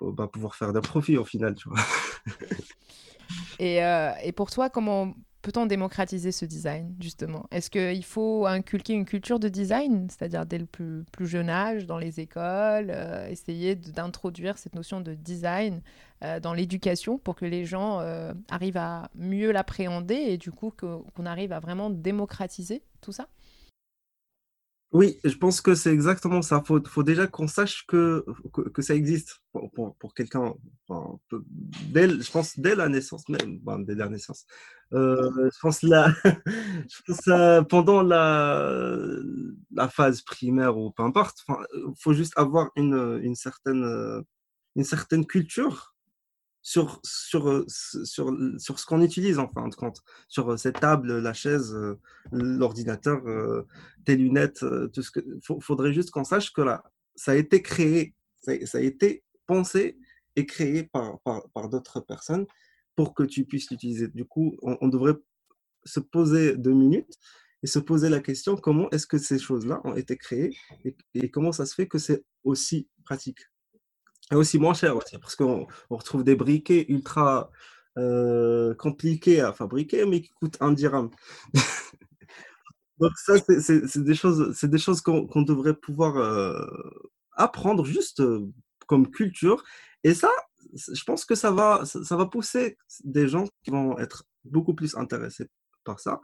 [0.00, 1.54] bah, pouvoir faire des profits au final.
[3.58, 7.46] Et, euh, et pour toi, comment peut-on démocratiser ce design, justement?
[7.50, 11.86] Est-ce qu'il faut inculquer une culture de design, c'est-à-dire dès le plus, plus, jeune âge,
[11.86, 15.80] dans les écoles, euh, essayer d'introduire cette notion de design
[16.22, 18.00] euh, dans l'éducation pour que les gens
[18.50, 23.26] arrivent à mieux l'appréhender et du coup qu'on arrive à vraiment démocratiser tout ça?
[24.92, 26.62] Oui, je pense que c'est exactement ça.
[26.68, 28.24] Il faut, déjà qu'on sache que,
[28.74, 30.54] que, ça existe pour, pour, quelqu'un.
[30.88, 34.46] je pense dès la naissance, même dès la naissance.
[34.92, 38.98] Euh, je pense, là, je pense euh, pendant la,
[39.72, 44.24] la phase primaire ou peu importe, il faut juste avoir une, une, certaine,
[44.74, 45.94] une certaine culture
[46.62, 50.80] sur, sur, euh, sur, sur ce qu'on utilise en fin de compte, sur euh, cette
[50.80, 51.98] table, la chaise, euh,
[52.32, 53.22] l'ordinateur,
[54.04, 55.20] tes lunettes, tout ce que.
[55.60, 56.84] Faudrait juste qu'on sache que là,
[57.14, 59.98] ça a été créé, ça, a été pensé
[60.36, 62.46] et créé par, par, par d'autres personnes
[62.94, 64.08] pour que tu puisses l'utiliser.
[64.08, 65.16] Du coup, on, devrait
[65.84, 67.18] se poser deux minutes
[67.62, 70.56] et se poser la question comment est-ce que ces choses-là ont été créées
[71.14, 73.49] et comment ça se fait que c'est aussi pratique?
[74.30, 77.50] Et aussi moins cher aussi, parce qu'on retrouve des briquets ultra
[77.98, 81.10] euh, compliqués à fabriquer, mais qui coûtent un dirham.
[82.98, 86.64] Donc ça, c'est des choses, c'est des choses qu'on devrait pouvoir euh,
[87.32, 88.46] apprendre juste euh,
[88.86, 89.64] comme culture.
[90.04, 90.30] Et ça,
[90.74, 94.96] je pense que ça va, ça va pousser des gens qui vont être beaucoup plus
[94.96, 95.48] intéressés
[95.84, 96.20] par ça,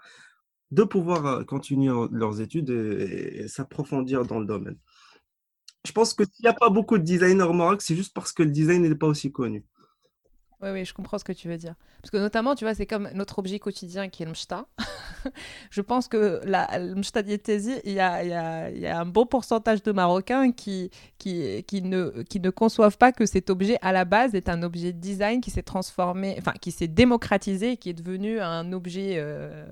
[0.70, 4.78] de pouvoir continuer leurs études et s'approfondir dans le domaine.
[5.86, 8.42] Je pense que s'il n'y a pas beaucoup de designers au c'est juste parce que
[8.42, 9.64] le design n'est pas aussi connu.
[10.62, 11.74] Oui, oui, je comprends ce que tu veux dire.
[12.00, 14.64] Parce que notamment, tu vois, c'est comme notre objet quotidien qui est le mshta.
[15.70, 19.92] je pense que la, le mshta il y a, y, a, un bon pourcentage de
[19.92, 24.34] Marocains qui, qui, qui, ne, qui ne conçoivent pas que cet objet, à la base,
[24.34, 28.40] est un objet de design qui s'est transformé, enfin, qui s'est démocratisé, qui est devenu
[28.40, 29.66] un objet euh,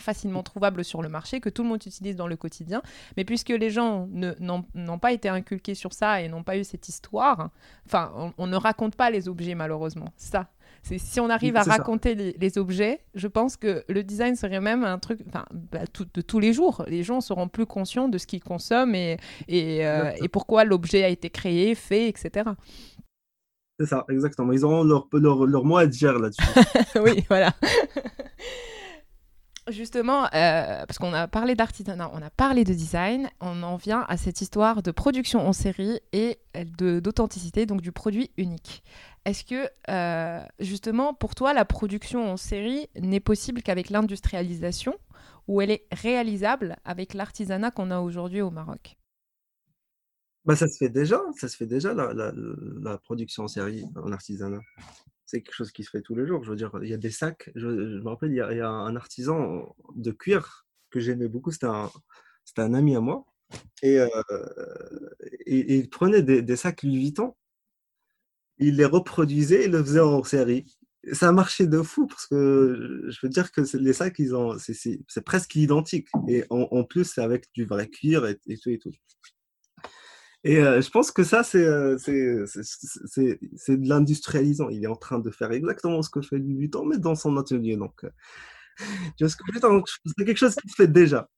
[0.00, 2.82] facilement trouvable sur le marché, que tout le monde utilise dans le quotidien.
[3.16, 6.88] Mais puisque les gens n'ont pas été inculqués sur ça et n'ont pas eu cette
[6.88, 7.50] histoire,
[7.86, 10.50] enfin, on ne raconte pas les objets, malheureusement ça.
[10.82, 14.84] C'est si on arrive à raconter les, objets, je pense que le design serait même
[14.84, 15.46] un truc bah,
[16.14, 16.84] de tous les jours.
[16.88, 19.16] Les gens seront plus conscients de ce qu'ils consomment et,
[19.48, 22.50] et, euh, et pourquoi l'objet a été créé, fait, etc.
[23.80, 24.52] C'est ça, exactement.
[24.52, 26.42] Ils auront leur, leur, leur mot à dire là-dessus.
[27.02, 27.52] oui, voilà.
[29.68, 34.04] Justement, euh, parce qu'on a parlé d'artisanat, on a parlé de design, on en vient
[34.08, 36.38] à cette histoire de production en série et
[36.76, 38.82] d'authenticité, donc du produit unique.
[39.24, 39.68] Est-ce que
[40.60, 44.98] justement pour toi la production en série n'est possible qu'avec l'industrialisation
[45.48, 48.96] ou elle est réalisable avec l'artisanat qu'on a aujourd'hui au Maroc?
[50.44, 54.60] Bah, ça se fait déjà, ça se fait déjà la, production en série en artisanat.
[55.24, 56.44] C'est quelque chose qui se fait tous les jours.
[56.44, 57.50] Je veux dire, il y a des sacs.
[57.54, 61.50] Je, me rappelle, il y, a, un artisan de cuir que j'aimais beaucoup.
[61.50, 61.90] C'était un,
[62.58, 63.24] un ami à moi.
[63.82, 64.08] Et, euh,
[65.46, 67.34] il prenait des, sacs Louis Vuitton.
[68.68, 70.64] Il les reproduisait et le faisait en série.
[71.12, 74.56] Ça a marché de fou parce que je veux dire que les sacs, ils ont,
[74.58, 76.08] c'est, presque identique.
[76.28, 78.92] Et en, plus, c'est avec du vrai cuir et tout et tout.
[80.44, 82.44] Et euh, je pense que ça, euh, c'est
[83.56, 84.68] c'est de l'industrialisant.
[84.68, 87.34] Il est en train de faire exactement ce que fait Louis Vuitton, mais dans son
[87.38, 87.76] atelier.
[87.76, 88.10] Donc, euh,
[89.26, 91.28] c'est quelque chose qu'il fait déjà.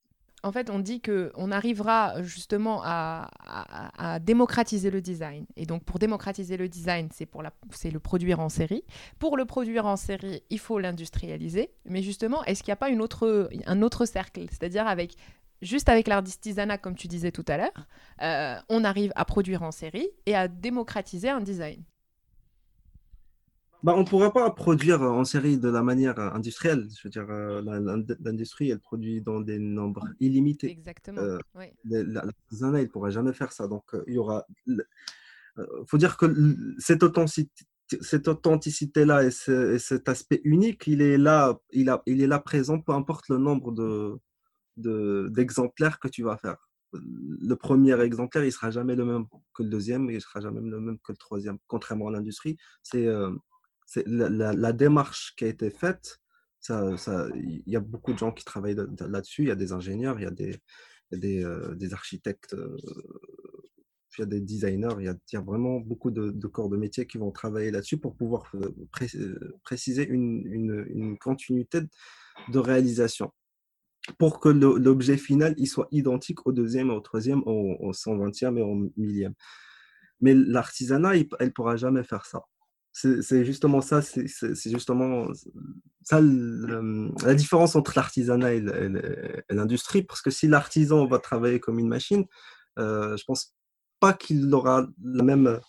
[0.43, 3.29] En fait, on dit qu'on arrivera justement à,
[4.21, 5.45] démocratiser le design.
[5.55, 8.83] Et donc, pour démocratiser le design, c'est pour la, c'est le produire en série.
[9.19, 11.71] Pour le produire en série, il faut l'industrialiser.
[11.85, 14.45] Mais justement, est-ce qu'il n'y a pas un autre cercle?
[14.51, 15.15] C'est-à-dire avec
[15.61, 17.87] juste avec l'artisanat, comme tu disais tout à l'heure,
[18.21, 21.83] euh, on arrive à produire en série et à démocratiser un design.
[23.83, 26.87] Bah, on ne pourra pas produire en série de la manière industrielle.
[26.95, 27.61] Je veux dire, euh,
[28.19, 30.71] l'industrie, elle produit dans des nombres illimités.
[30.71, 31.21] Exactement.
[31.21, 31.39] Euh,
[31.85, 33.67] l'artisanat, il ne pourra jamais faire ça.
[33.67, 34.45] Donc, il y aura.
[34.65, 34.83] Il
[35.87, 37.65] faut dire que cette authenticité,
[38.01, 39.31] cette authenticité-là et,
[39.79, 43.37] cet aspect unique, il est là, il, a, il est là présent, peu importe le
[43.37, 46.57] nombre de, d'exemplaires que tu vas faire.
[46.93, 50.61] Le premier exemplaire, il sera jamais le même que le deuxième, et il sera jamais
[50.61, 51.57] le même que le troisième.
[51.67, 53.31] Contrairement à l'industrie, c'est euh,
[53.95, 56.19] la, démarche qui a été faite.
[56.69, 59.43] Il ça, il y a beaucoup de gens qui travaillent là-dessus.
[59.43, 62.75] Il y a des ingénieurs, il y a des, euh, des, architectes, euh,
[64.17, 64.95] il y a des designers.
[64.99, 68.51] Il y a, vraiment beaucoup de, corps de métier qui vont travailler là-dessus pour pouvoir
[69.63, 71.79] préciser une, une, une continuité
[72.49, 73.31] de réalisation
[74.17, 78.61] pour que l'objet final il soit identique au deuxième, au troisième, au, au 120e et
[78.61, 79.33] au millième.
[80.21, 82.43] Mais l'artisanat, elle ne pourra jamais faire ça.
[82.99, 85.27] C'est justement ça, c'est justement
[86.01, 88.63] ça la différence entre l'artisanat et
[89.49, 90.01] l'industrie.
[90.01, 92.25] Parce que si l'artisan va travailler comme une machine,
[92.79, 93.55] euh, je pense
[93.99, 95.59] pas qu'il aura la même,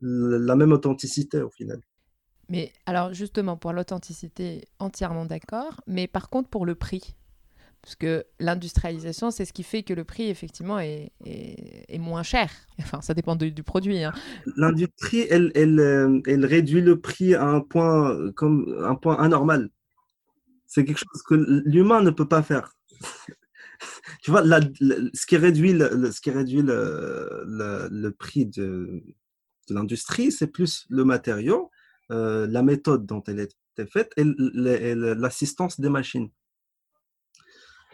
[0.00, 1.80] la même authenticité au final.
[2.48, 5.82] Mais alors justement, pour l'authenticité, entièrement d'accord.
[5.86, 7.16] Mais par contre, pour le prix,
[7.86, 11.12] parce que l'industrialisation, c'est ce qui fait que le prix, effectivement, est,
[12.00, 12.50] moins cher.
[12.80, 14.02] Enfin, ça dépend du produit.
[14.02, 14.12] Hein.
[14.56, 19.70] L'industrie, euh, elle, réduit le prix à un point, comme un point anormal.
[20.66, 22.72] C'est quelque chose que l'humain ne peut pas faire.
[24.20, 29.04] tu vois, ce qui réduit le, ce qui réduit le, prix de,
[29.68, 31.70] de l'industrie, c'est plus le matériau,
[32.10, 36.30] euh, la méthode dont elle est faite et l'assistance des machines.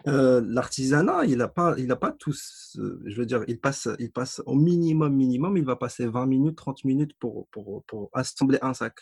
[0.08, 4.10] Euh, l'artisanat, il n'a pas, il a pas tous, je veux dire, il passe, il
[4.10, 8.58] passe au minimum, minimum, il va passer 20 minutes, 30 minutes pour, pour, pour assembler
[8.62, 8.98] un sac.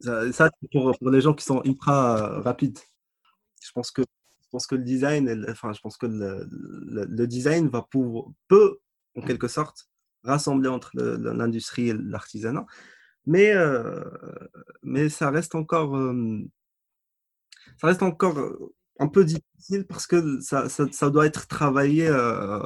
[0.00, 2.78] Ça, pour, pour, les gens qui sont ultra rapides.
[3.62, 7.82] Je pense que, je pense que le design, enfin, je pense que le, design va
[7.82, 8.78] pour, peut,
[9.16, 9.88] en quelque sorte,
[10.22, 12.66] rassembler entre l'industrie et l'artisanat.
[13.26, 14.04] Mais, euh,
[14.82, 16.40] mais ça reste encore, euh,
[17.80, 18.38] ça reste encore
[18.98, 22.60] un peu difficile parce que ça, doit être travaillé euh,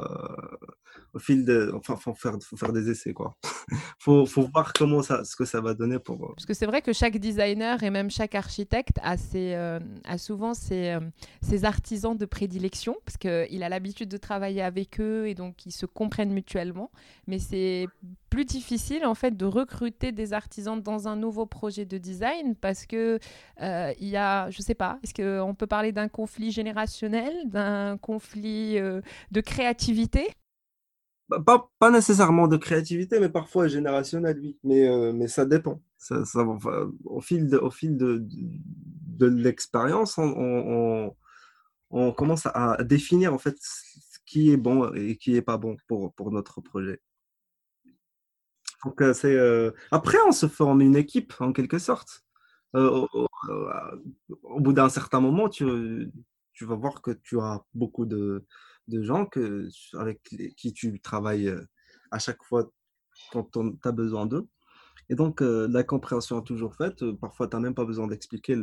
[1.13, 1.71] au fil de.
[1.73, 3.35] Enfin, faut faire, faut faire des essais, quoi.
[3.99, 6.23] faut, faut voir comment ce que ça va donner pour.
[6.23, 9.79] Euh, parce que c'est vrai que chaque designer et même chaque architecte a, euh,
[10.17, 10.97] souvent ses,
[11.41, 15.71] ses, artisans de prédilection, parce qu'il a l'habitude de travailler avec eux et donc ils
[15.71, 16.91] se comprennent mutuellement.
[17.27, 17.87] Mais c'est
[18.29, 22.85] plus difficile, en fait, de recruter des artisans dans un nouveau projet de design parce
[22.85, 23.19] que
[23.59, 28.75] il y a, je sais pas, est-ce qu'on peut parler d'un conflit générationnel, d'un conflit
[28.79, 30.27] de créativité?
[31.29, 34.57] Bah, pas, pas, nécessairement de créativité, mais parfois générationnel, oui.
[34.63, 35.79] Mais, euh, mais ça dépend.
[35.97, 36.23] Ça,
[37.05, 41.13] au fil de, au fil de, de, l'expérience, on,
[41.91, 45.77] on, commence à, définir en fait ce qui est bon et qui n'est pas bon
[45.87, 46.99] pour, pour notre projet.
[48.85, 52.23] Donc, euh, c'est, euh, Après, on se forme une équipe en quelque sorte.
[52.73, 53.07] au,
[54.43, 55.65] au, bout d'un certain moment, tu,
[56.61, 58.45] vas voir que tu as beaucoup de,
[58.87, 60.21] gens que, avec
[60.55, 61.65] qui tu travailles euh,
[62.11, 62.71] à chaque fois
[63.31, 64.47] quand tu as besoin d'eux.
[65.11, 67.01] Et donc, euh, la compréhension est toujours faite.
[67.01, 68.55] Euh, parfois, tu n'as même pas besoin d'expliquer.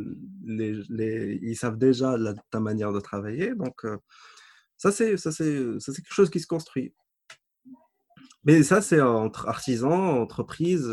[0.45, 2.17] Les, ils savent déjà
[2.51, 3.55] ta manière de travailler.
[3.55, 3.85] Donc,
[4.77, 6.95] ça, c'est quelque chose qui se construit.
[8.47, 10.89] Mais ça, c'est entre artisans, entreprises,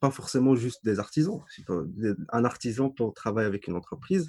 [0.00, 1.40] pas forcément juste des artisans.
[2.32, 4.28] Un artisan peut travailler avec une entreprise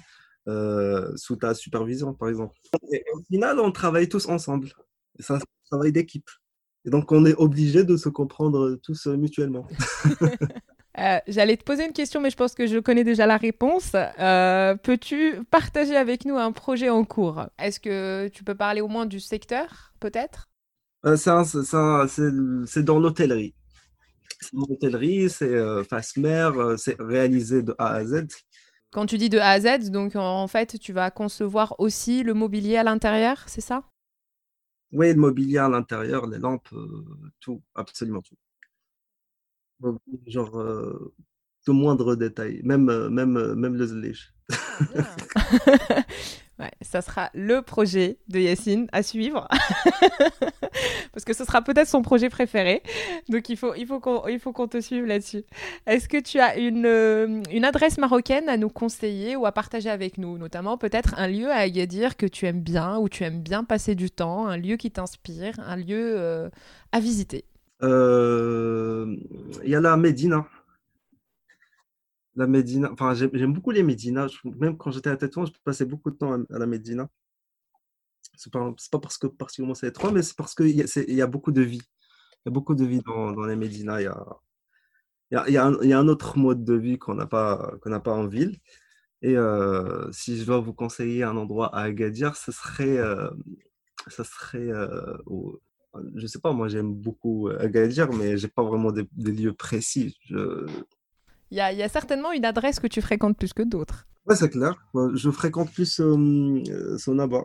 [1.16, 2.54] sous ta supervision, par exemple.
[2.92, 4.68] Et au final, on travaille tous ensemble.
[5.20, 5.38] C'est un
[5.70, 6.28] travail d'équipe.
[6.84, 9.66] Et donc, on est obligé de se comprendre tous mutuellement.
[10.98, 13.92] Euh, j'allais te poser une question, mais je pense que je connais déjà la réponse.
[13.94, 17.44] Euh, peux-tu partager avec nous un projet en cours?
[17.58, 20.48] Est-ce que tu peux parler au moins du secteur, peut-être?
[20.48, 20.55] euh,
[21.04, 23.54] C'est dans l'hôtellerie.
[24.40, 28.26] C'est dans l'hôtellerie, c'est Fasmer, c'est réalisé de A à Z.
[28.92, 32.34] Quand tu dis de A à Z, donc en fait, tu vas concevoir aussi le
[32.34, 33.84] mobilier à l'intérieur, c'est ça?
[34.92, 36.68] Oui, le mobilier à l'intérieur, les lampes,
[37.40, 38.36] tout, absolument tout
[40.26, 41.12] genre, euh,
[41.66, 44.32] de moindres détails, même, euh, même, euh, même le zlèche.
[46.58, 49.48] ouais, ça sera le projet de Yacine à suivre.
[51.12, 52.82] Parce que ce sera peut-être son projet préféré.
[53.28, 55.44] Donc il faut, il faut qu'on qu'on te suive là-dessus.
[55.86, 60.18] Est-ce que tu as une, une adresse marocaine à nous conseiller ou à partager avec
[60.18, 60.38] nous?
[60.38, 63.94] Notamment peut-être un lieu à Agadir que tu aimes bien, où tu aimes bien passer
[63.94, 66.50] du temps, un lieu qui t'inspire, un lieu
[66.92, 67.44] à visiter
[67.82, 69.16] euh,
[69.64, 70.46] il y a la Médina.
[72.36, 74.28] La Médina, enfin, j'aime beaucoup les Médinas.
[74.44, 77.08] Même quand j'étais à Tétouan, je passais beaucoup de temps à, la Médina.
[78.36, 81.26] C'est pas, pas parce que particulièrement c'est étroit, mais c'est parce qu'il y, y, a
[81.26, 81.80] beaucoup de vie.
[82.44, 84.00] Il y a beaucoup de vie dans, dans les Médinas.
[84.00, 84.04] Il
[85.32, 88.00] y a, y, y a un autre mode de vie qu'on n'a pas, qu'on n'a
[88.00, 88.58] pas en ville.
[89.22, 93.30] Et euh, si je dois vous conseiller un endroit à Agadir, ce serait, euh,
[94.08, 94.70] ce serait
[95.26, 95.60] au,
[96.14, 100.16] je sais pas, moi j'aime beaucoup euh, Agadir, mais j'ai pas vraiment des, lieux précis.
[101.50, 104.06] Il, y a, certainement une adresse que tu fréquentes plus que d'autres.
[104.26, 104.74] Ouais, c'est clair.
[105.14, 107.44] Je fréquente plus euh, Sonaba.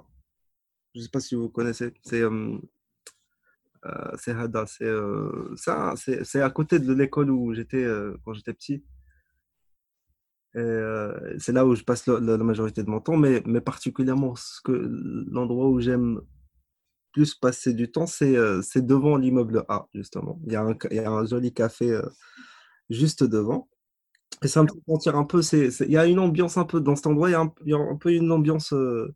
[0.95, 1.93] Je sais pas si vous connaissez.
[2.03, 2.57] C'est euh,
[3.85, 4.65] euh c'est Hada.
[4.65, 7.85] C'est à côté de l'école où j'étais
[8.25, 8.83] quand j'étais petit.
[10.53, 14.33] c'est là où je passe la, majorité de mon temps, mais, particulièrement
[14.67, 16.21] l'endroit où j'aime
[17.13, 18.33] plus passer du temps, c'est
[18.77, 20.41] devant l'immeuble A, justement.
[20.47, 20.57] Il y,
[20.89, 22.01] il y, a un, joli café
[22.89, 23.69] juste devant.
[24.43, 26.95] Et ça me fait sentir un peu, il y a une ambiance un peu, dans
[26.95, 29.13] cet endroit, il y a un, il y a un peu une ambiance euh,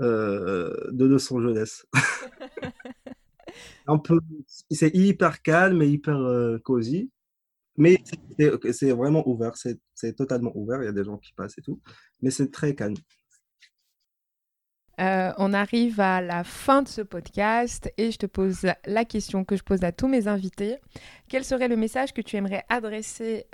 [0.00, 1.84] de Los Angeles.
[3.86, 4.18] un peu,
[4.70, 6.18] c'est hyper calme et hyper
[6.64, 7.10] cosy.
[7.76, 8.02] Mais
[8.72, 11.80] c'est vraiment ouvert, c'est totalement ouvert, il y a des gens qui passent et tout.
[12.22, 12.96] Mais c'est très calme.
[15.00, 19.44] Euh, on arrive à la fin de ce podcast et je te pose la question
[19.44, 20.76] que je pose à tous mes invités.
[21.28, 23.46] Quel serait le message que tu aimerais adresser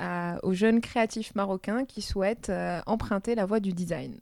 [0.42, 4.20] aux jeunes créatifs marocains qui souhaitent euh, emprunter la voie du design?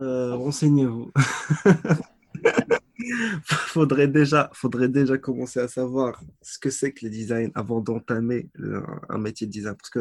[0.00, 1.12] Euh, Renseignez-vous.
[3.44, 8.50] faudrait déjà, faudrait déjà commencer à savoir ce que c'est que le design avant d'entamer
[9.08, 9.76] un métier de design.
[9.76, 10.00] Parce que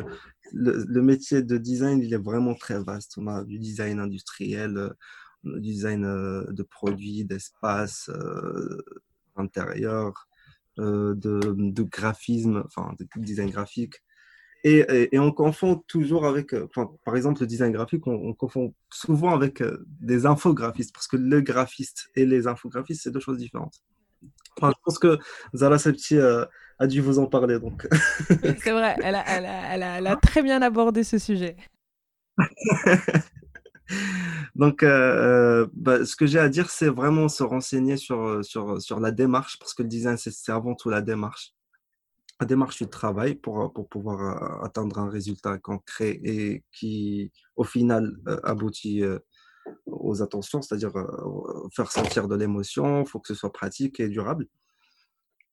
[0.54, 3.18] le, métier de design, il est vraiment très vaste.
[3.18, 4.90] On a du design industriel, euh,
[5.44, 8.82] du design euh, de produits, d'espace euh,
[9.36, 10.28] intérieur,
[10.78, 13.96] de, de, graphisme, enfin, de design graphique.
[14.70, 16.68] Et, on confond toujours avec, euh,
[17.06, 21.40] par exemple, le design graphique, on, confond souvent avec euh, des infographistes, parce que le
[21.40, 23.82] graphiste et les infographistes, c'est deux choses différentes.
[24.62, 25.20] je pense que
[25.56, 26.44] Zara Septi euh,
[26.80, 27.60] a dû vous en parler.
[27.60, 27.88] donc.
[28.30, 31.56] c'est vrai, elle a, elle, a, elle, a, elle a, très bien abordé ce sujet.
[34.56, 39.12] donc, bah, ce que j'ai à dire, c'est vraiment se renseigner sur, sur, sur la
[39.12, 41.54] démarche, parce que le design, c'est avant tout la démarche
[42.46, 47.64] démarche du travail pour, euh, pour pouvoir euh, atteindre un résultat concret et qui, au
[47.64, 49.04] final, euh, aboutit
[49.86, 50.94] aux attentions, c'est-à-dire
[51.76, 54.48] faire sentir de l'émotion, il faut que ce soit pratique et durable.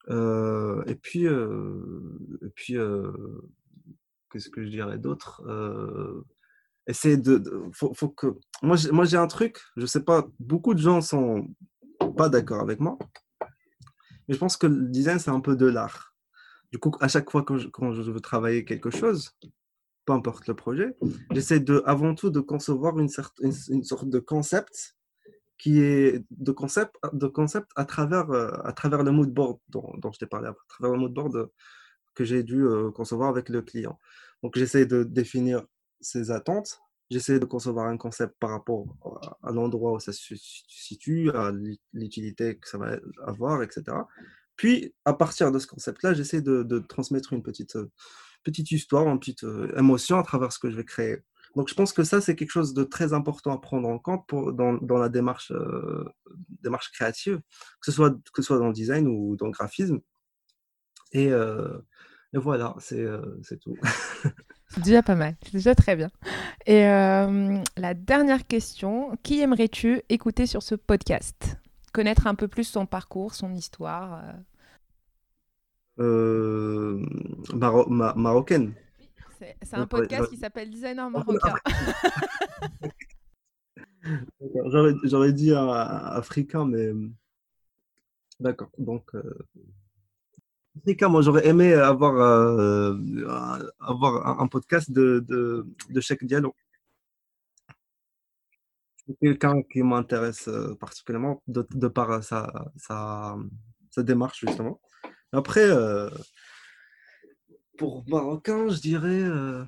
[0.09, 2.77] et puis, et puis
[4.31, 5.43] qu'est-ce que je dirais d'autre
[6.87, 11.01] Essayer de, faut, faut, que moi j'ai, un truc, je sais pas, beaucoup de gens
[11.01, 11.49] sont
[12.17, 12.97] pas d'accord avec moi,
[14.29, 16.14] mais je pense que le design c'est un peu de l'art.
[16.75, 19.31] Du coup, à chaque fois que je, quand je veux travailler quelque chose,
[20.07, 20.97] peu importe le projet,
[21.31, 24.97] j'essaie de, avant tout de concevoir une, sorte de concept
[25.57, 29.89] qui est de concept, de concept à, travers, euh, à travers le mood board dont,
[29.99, 31.49] dont je t'ai parlé, à travers le mood board
[32.13, 34.01] que j'ai dû euh, concevoir avec le client.
[34.43, 35.65] Donc, j'essaie de définir
[36.01, 38.85] ses attentes, j'essaie de concevoir un concept par rapport
[39.45, 41.53] à l'endroit où ça se situe, à
[41.93, 43.97] l'utilité que ça va avoir, etc.
[44.57, 47.91] Puis, à partir de ce concept-là, j'essaie de, transmettre une petite, euh,
[48.45, 51.19] petite histoire, une petite euh, émotion à travers ce que je vais créer.
[51.57, 54.25] Donc, je pense que ça, c'est quelque chose de très important à prendre en compte
[54.57, 56.05] dans, dans, la démarche, euh,
[56.63, 60.01] démarche créative, que ce, soit, que ce soit dans le design ou dans le graphisme.
[61.13, 63.07] Et, et voilà, c'est
[63.61, 63.77] tout.
[64.69, 66.11] c'est déjà pas mal, c'est déjà très bien.
[66.67, 71.57] Et la dernière question, qui aimerais-tu écouter sur ce podcast?
[71.95, 74.21] Connaître un peu plus son parcours, son histoire
[76.01, 77.01] euh,
[77.55, 78.75] Maro ma marocaine.
[79.63, 81.55] C'est un podcast qui s'appelle Designer marocain.
[85.05, 86.91] J'aurais dit africain, mais
[88.41, 88.71] d'accord.
[88.77, 89.47] Donc, euh...
[90.79, 92.97] africain, moi j'aurais aimé avoir, euh,
[93.79, 96.57] avoir un, podcast de, de, de Cheikh Diallo.
[99.21, 103.37] Quelqu'un qui m'intéresse euh, particulièrement de, par sa, sa,
[103.91, 104.81] sa, démarche, justement.
[105.33, 106.09] Après, euh,
[107.77, 109.23] pour Marocain, je dirais.
[109.23, 109.65] Euh...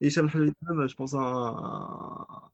[0.00, 2.50] Hicham je pense à,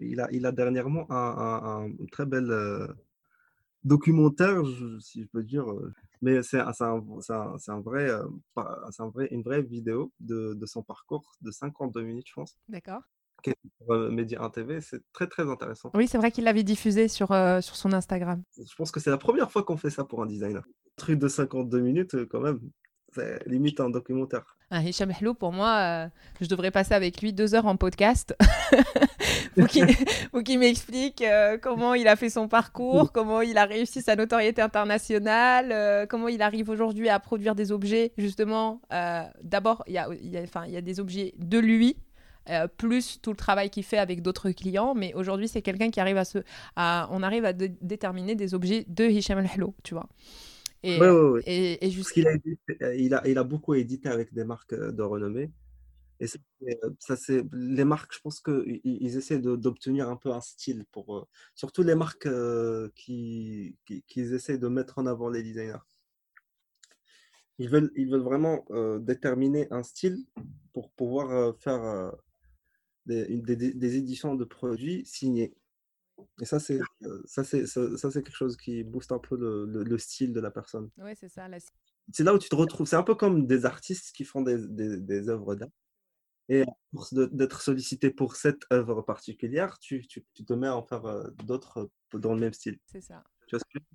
[0.00, 2.50] il, a, il a dernièrement un, un, très bel
[3.84, 4.62] euh, documentaire,
[5.00, 8.24] si je peux dire, euh, mais c'est un, un, un, vrai, euh,
[8.56, 12.56] un vrai, une vraie vidéo de, de, son parcours de 52 minutes, je pense.
[12.68, 13.02] D'accord.
[13.80, 15.90] Sur Média 1 TV, c'est très très intéressant.
[15.94, 18.42] Oui, c'est vrai qu'il l'avait diffusé sur, sur son Instagram.
[18.56, 20.64] Je pense que c'est la première fois qu'on fait ça pour un designer
[20.98, 22.60] truc de 52 minutes, euh, quand même,
[23.14, 24.56] c'est limite un documentaire.
[24.70, 26.08] Un Hicham Hello, pour moi, euh,
[26.42, 28.36] je devrais passer avec lui deux heures en podcast
[29.56, 29.66] pour
[30.44, 34.60] qu'il m'explique euh, comment il a fait son parcours, comment il a réussi sa notoriété
[34.60, 38.82] internationale, comment il arrive aujourd'hui à produire des objets, justement.
[39.42, 41.96] D'abord, il y a, y, a, y a des objets de lui,
[42.76, 44.94] plus tout le travail qu'il fait avec d'autres clients.
[44.94, 46.38] Mais aujourd'hui, c'est quelqu'un qui arrive à se.
[46.76, 50.08] À, on arrive à déterminer des objets de Hicham Hello, tu vois.
[50.82, 50.96] Et,
[51.46, 55.50] et, et euh, il, a, il, a, beaucoup édité avec des marques euh, de renommée.
[56.20, 56.26] Et
[56.62, 60.84] euh, ça, c'est les marques, je pense qu'ils ils essaient d'obtenir un peu un style
[60.90, 62.28] pour surtout les marques
[62.94, 65.84] qui, qui, essaient de mettre en avant les designers.
[67.58, 68.64] Ils veulent, ils veulent vraiment
[69.00, 70.18] déterminer un style
[70.72, 72.12] pour pouvoir faire
[73.06, 75.54] des, des, des, éditions de produits signés.
[76.40, 79.66] Et ça, c'est euh, ça, c'est ça, c'est quelque chose qui booste un peu le,
[79.66, 80.90] le, style de la personne.
[80.98, 81.48] Oui, c'est ça.
[82.12, 82.86] C'est là où tu te retrouves.
[82.86, 85.68] C'est un peu comme des artistes qui font des, des, des œuvres d'art.
[86.48, 90.76] Et à force d'être sollicité pour cette œuvre particulière, tu, tu, tu, te mets à
[90.76, 92.78] en faire euh, d'autres euh, dans le même style.
[92.86, 93.22] C'est ça.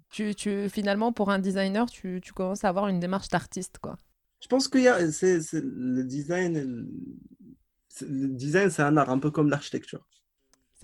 [0.09, 3.97] Tu, tu, finalement, pour un designer, tu, tu commences à avoir une démarche d'artiste, quoi.
[4.39, 6.88] Je pense que y a, c'est, le design.
[8.01, 10.05] Le design, c'est un art un peu comme l'architecture.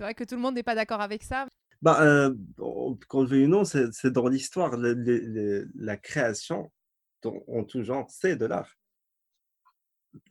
[0.00, 1.46] C'est vrai que tout le monde n'est pas d'accord avec ça.
[1.82, 6.72] Bah, euh, qu'on le veuille ou non, c'est dans l'histoire, la création
[7.22, 8.78] en tout genre, c'est de l'art.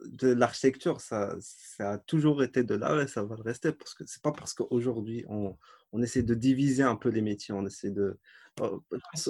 [0.05, 1.35] De l'architecture, ça,
[1.77, 4.55] a toujours été de l'art et ça va le rester parce que c'est pas parce
[4.55, 5.55] qu'aujourd'hui on,
[5.91, 8.17] on essaie de diviser un peu les métiers, on essaie de.
[8.61, 8.79] Euh,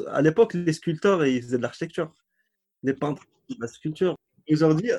[0.07, 2.15] à l'époque, les sculpteurs ils faisaient de l'architecture,
[2.83, 4.15] les peintres de la sculpture.
[4.49, 4.91] Aujourd'hui,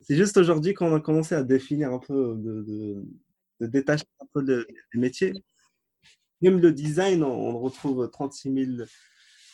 [0.00, 3.04] c'est juste aujourd'hui qu'on a commencé à définir un peu de
[3.66, 5.32] détacher un peu le, les métiers.
[6.40, 8.88] Même le design, on, retrouve 36 000,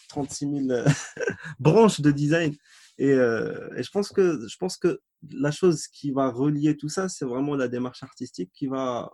[0.09, 0.85] 36 000
[1.59, 2.55] branches de design.
[2.99, 5.01] Et, euh, et, je, pense que, je pense que
[5.33, 9.11] la chose qui va relier tout ça, c'est vraiment la démarche artistique qui va.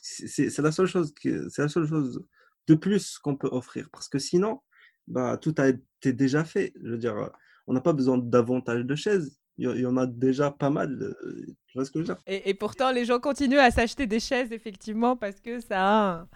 [0.00, 2.24] C'est la seule chose, c'est la seule chose
[2.68, 3.88] de plus qu'on peut offrir.
[3.92, 4.60] Parce que sinon,
[5.06, 6.72] bah, tout a été déjà fait.
[6.82, 7.30] Je veux dire,
[7.66, 11.02] on n'a pas besoin davantage de chaises il y en a déjà pas mal.
[11.02, 12.22] Euh, tu vois ce que je veux dire?
[12.26, 16.26] Et, pourtant, les gens continuent à s'acheter des chaises, effectivement, parce que ça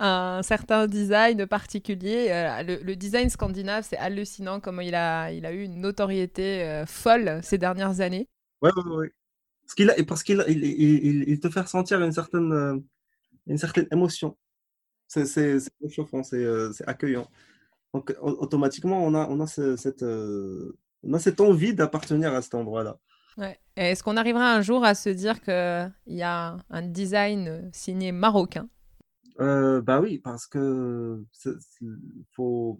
[0.00, 2.28] a un, certain design particulier.
[2.30, 6.86] Euh, le, design scandinave, c'est hallucinant comment il a, il a eu une notoriété euh,
[6.86, 8.28] folle ces dernières années.
[8.62, 9.06] Oui, oui, oui.
[9.62, 12.82] Parce qu'il parce qu'il il, il, il, te fait ressentir une certaine,
[13.46, 14.36] une certaine émotion.
[15.06, 15.60] C'est
[15.90, 17.28] chauffant, c'est accueillant.
[17.94, 20.04] Donc, automatiquement, on a, on a cette
[21.02, 22.98] on a cette envie d'appartenir à cet endroit-là.
[23.36, 23.58] Ouais.
[23.76, 28.68] Est-ce qu'on arrivera un jour à se dire qu'il y a un design signé marocain?
[29.40, 31.24] Euh, Bah oui, parce que
[32.32, 32.78] faut,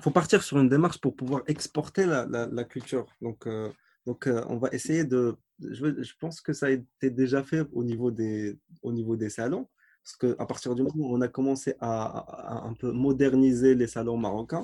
[0.00, 3.06] faut partir sur une démarche pour pouvoir exporter la, la, culture.
[3.22, 3.70] Donc, euh,
[4.04, 5.36] donc euh, on va essayer de.
[5.60, 9.30] Je, je, pense que ça a été déjà fait au niveau des, au niveau des
[9.30, 9.68] salons.
[10.04, 13.88] Parce qu'à partir du moment où on a commencé à, à, un peu moderniser les
[13.88, 14.62] salons marocains,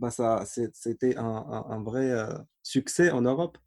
[0.00, 2.32] bah ça, c'était un, un, vrai euh,
[2.62, 3.58] succès en Europe.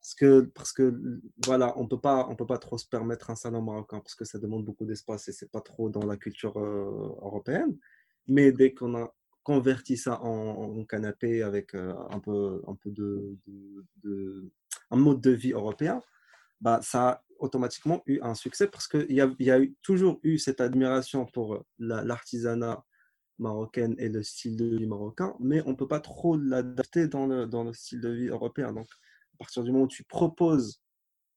[0.00, 3.98] Parce que, parce que voilà, on on peut pas trop se permettre un salon marocain
[4.00, 7.76] parce que ça demande beaucoup d'espace et c'est pas trop dans la culture euh, européenne.
[8.28, 13.36] Mais dès qu'on a converti ça en, canapé avec euh, un peu, un peu de,
[14.90, 16.00] un mode de vie européen,
[16.60, 20.38] bah, ça a automatiquement eu un succès parce qu'il y a, y a toujours eu
[20.38, 22.84] cette admiration pour l'artisanat
[23.40, 27.26] marocain et le style de vie marocain, mais on ne peut pas trop l'adapter dans
[27.26, 28.72] le, dans le style de vie européen.
[28.72, 28.86] Donc,
[29.34, 30.80] à partir du moment où tu proposes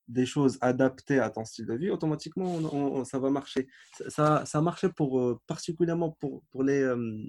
[0.08, 3.68] des choses adaptées à ton style de vie, automatiquement, ça va marcher.
[4.10, 7.24] Ça, ça marchait pour, euh, particulièrement pour, pour, les, euh,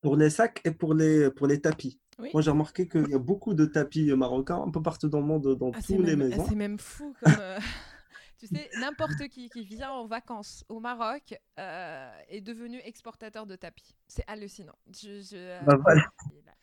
[0.00, 2.00] pour les sacs et pour les, pour les tapis.
[2.32, 5.26] Moi, j'ai remarqué qu'il y a beaucoup de tapis marocains un peu partout dans le
[5.26, 6.44] monde, dans ah, toutes les maisons.
[6.48, 7.32] C'est même fou comme.
[8.42, 13.56] Euh, tu sais, n'importe qui qui vient en vacances au Maroc est devenu exportateur de
[13.56, 13.94] tapis.
[14.08, 14.76] C'est hallucinant.
[14.92, 15.78] Je, bah,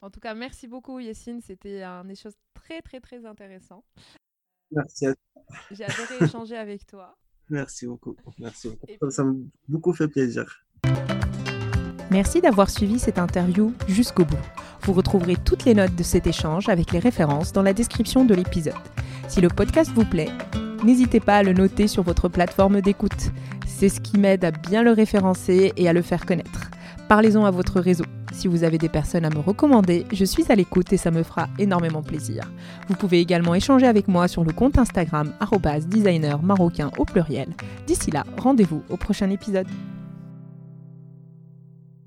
[0.01, 1.41] En tout cas, merci beaucoup, Yessine.
[1.41, 3.83] C'était un échange très, très, très intéressant.
[4.71, 5.43] Merci à toi.
[5.71, 7.17] J'ai adoré échanger avec toi.
[7.49, 8.15] Merci beaucoup.
[8.37, 9.11] Merci beaucoup.
[9.11, 9.33] Ça m'a
[9.67, 10.45] beaucoup fait plaisir.
[12.11, 14.37] Merci d'avoir suivi cette interview jusqu'au bout.
[14.81, 18.33] Vous retrouverez toutes les notes de cet échange avec les références dans la description de
[18.33, 18.73] l'épisode.
[19.27, 20.29] Si le podcast vous plaît,
[20.83, 23.31] n'hésitez pas à le noter sur votre plateforme d'écoute.
[23.65, 26.69] C'est ce qui m'aide à bien le référencer et à le faire connaître.
[27.07, 28.05] Parlez-en à votre réseau.
[28.31, 31.23] Si vous avez des personnes à me recommander, je suis à l'écoute et ça me
[31.23, 32.51] fera énormément plaisir.
[32.87, 35.33] Vous pouvez également échanger avec moi sur le compte Instagram
[35.87, 37.49] designer marocain au pluriel.
[37.87, 39.67] D'ici là, rendez-vous au prochain épisode.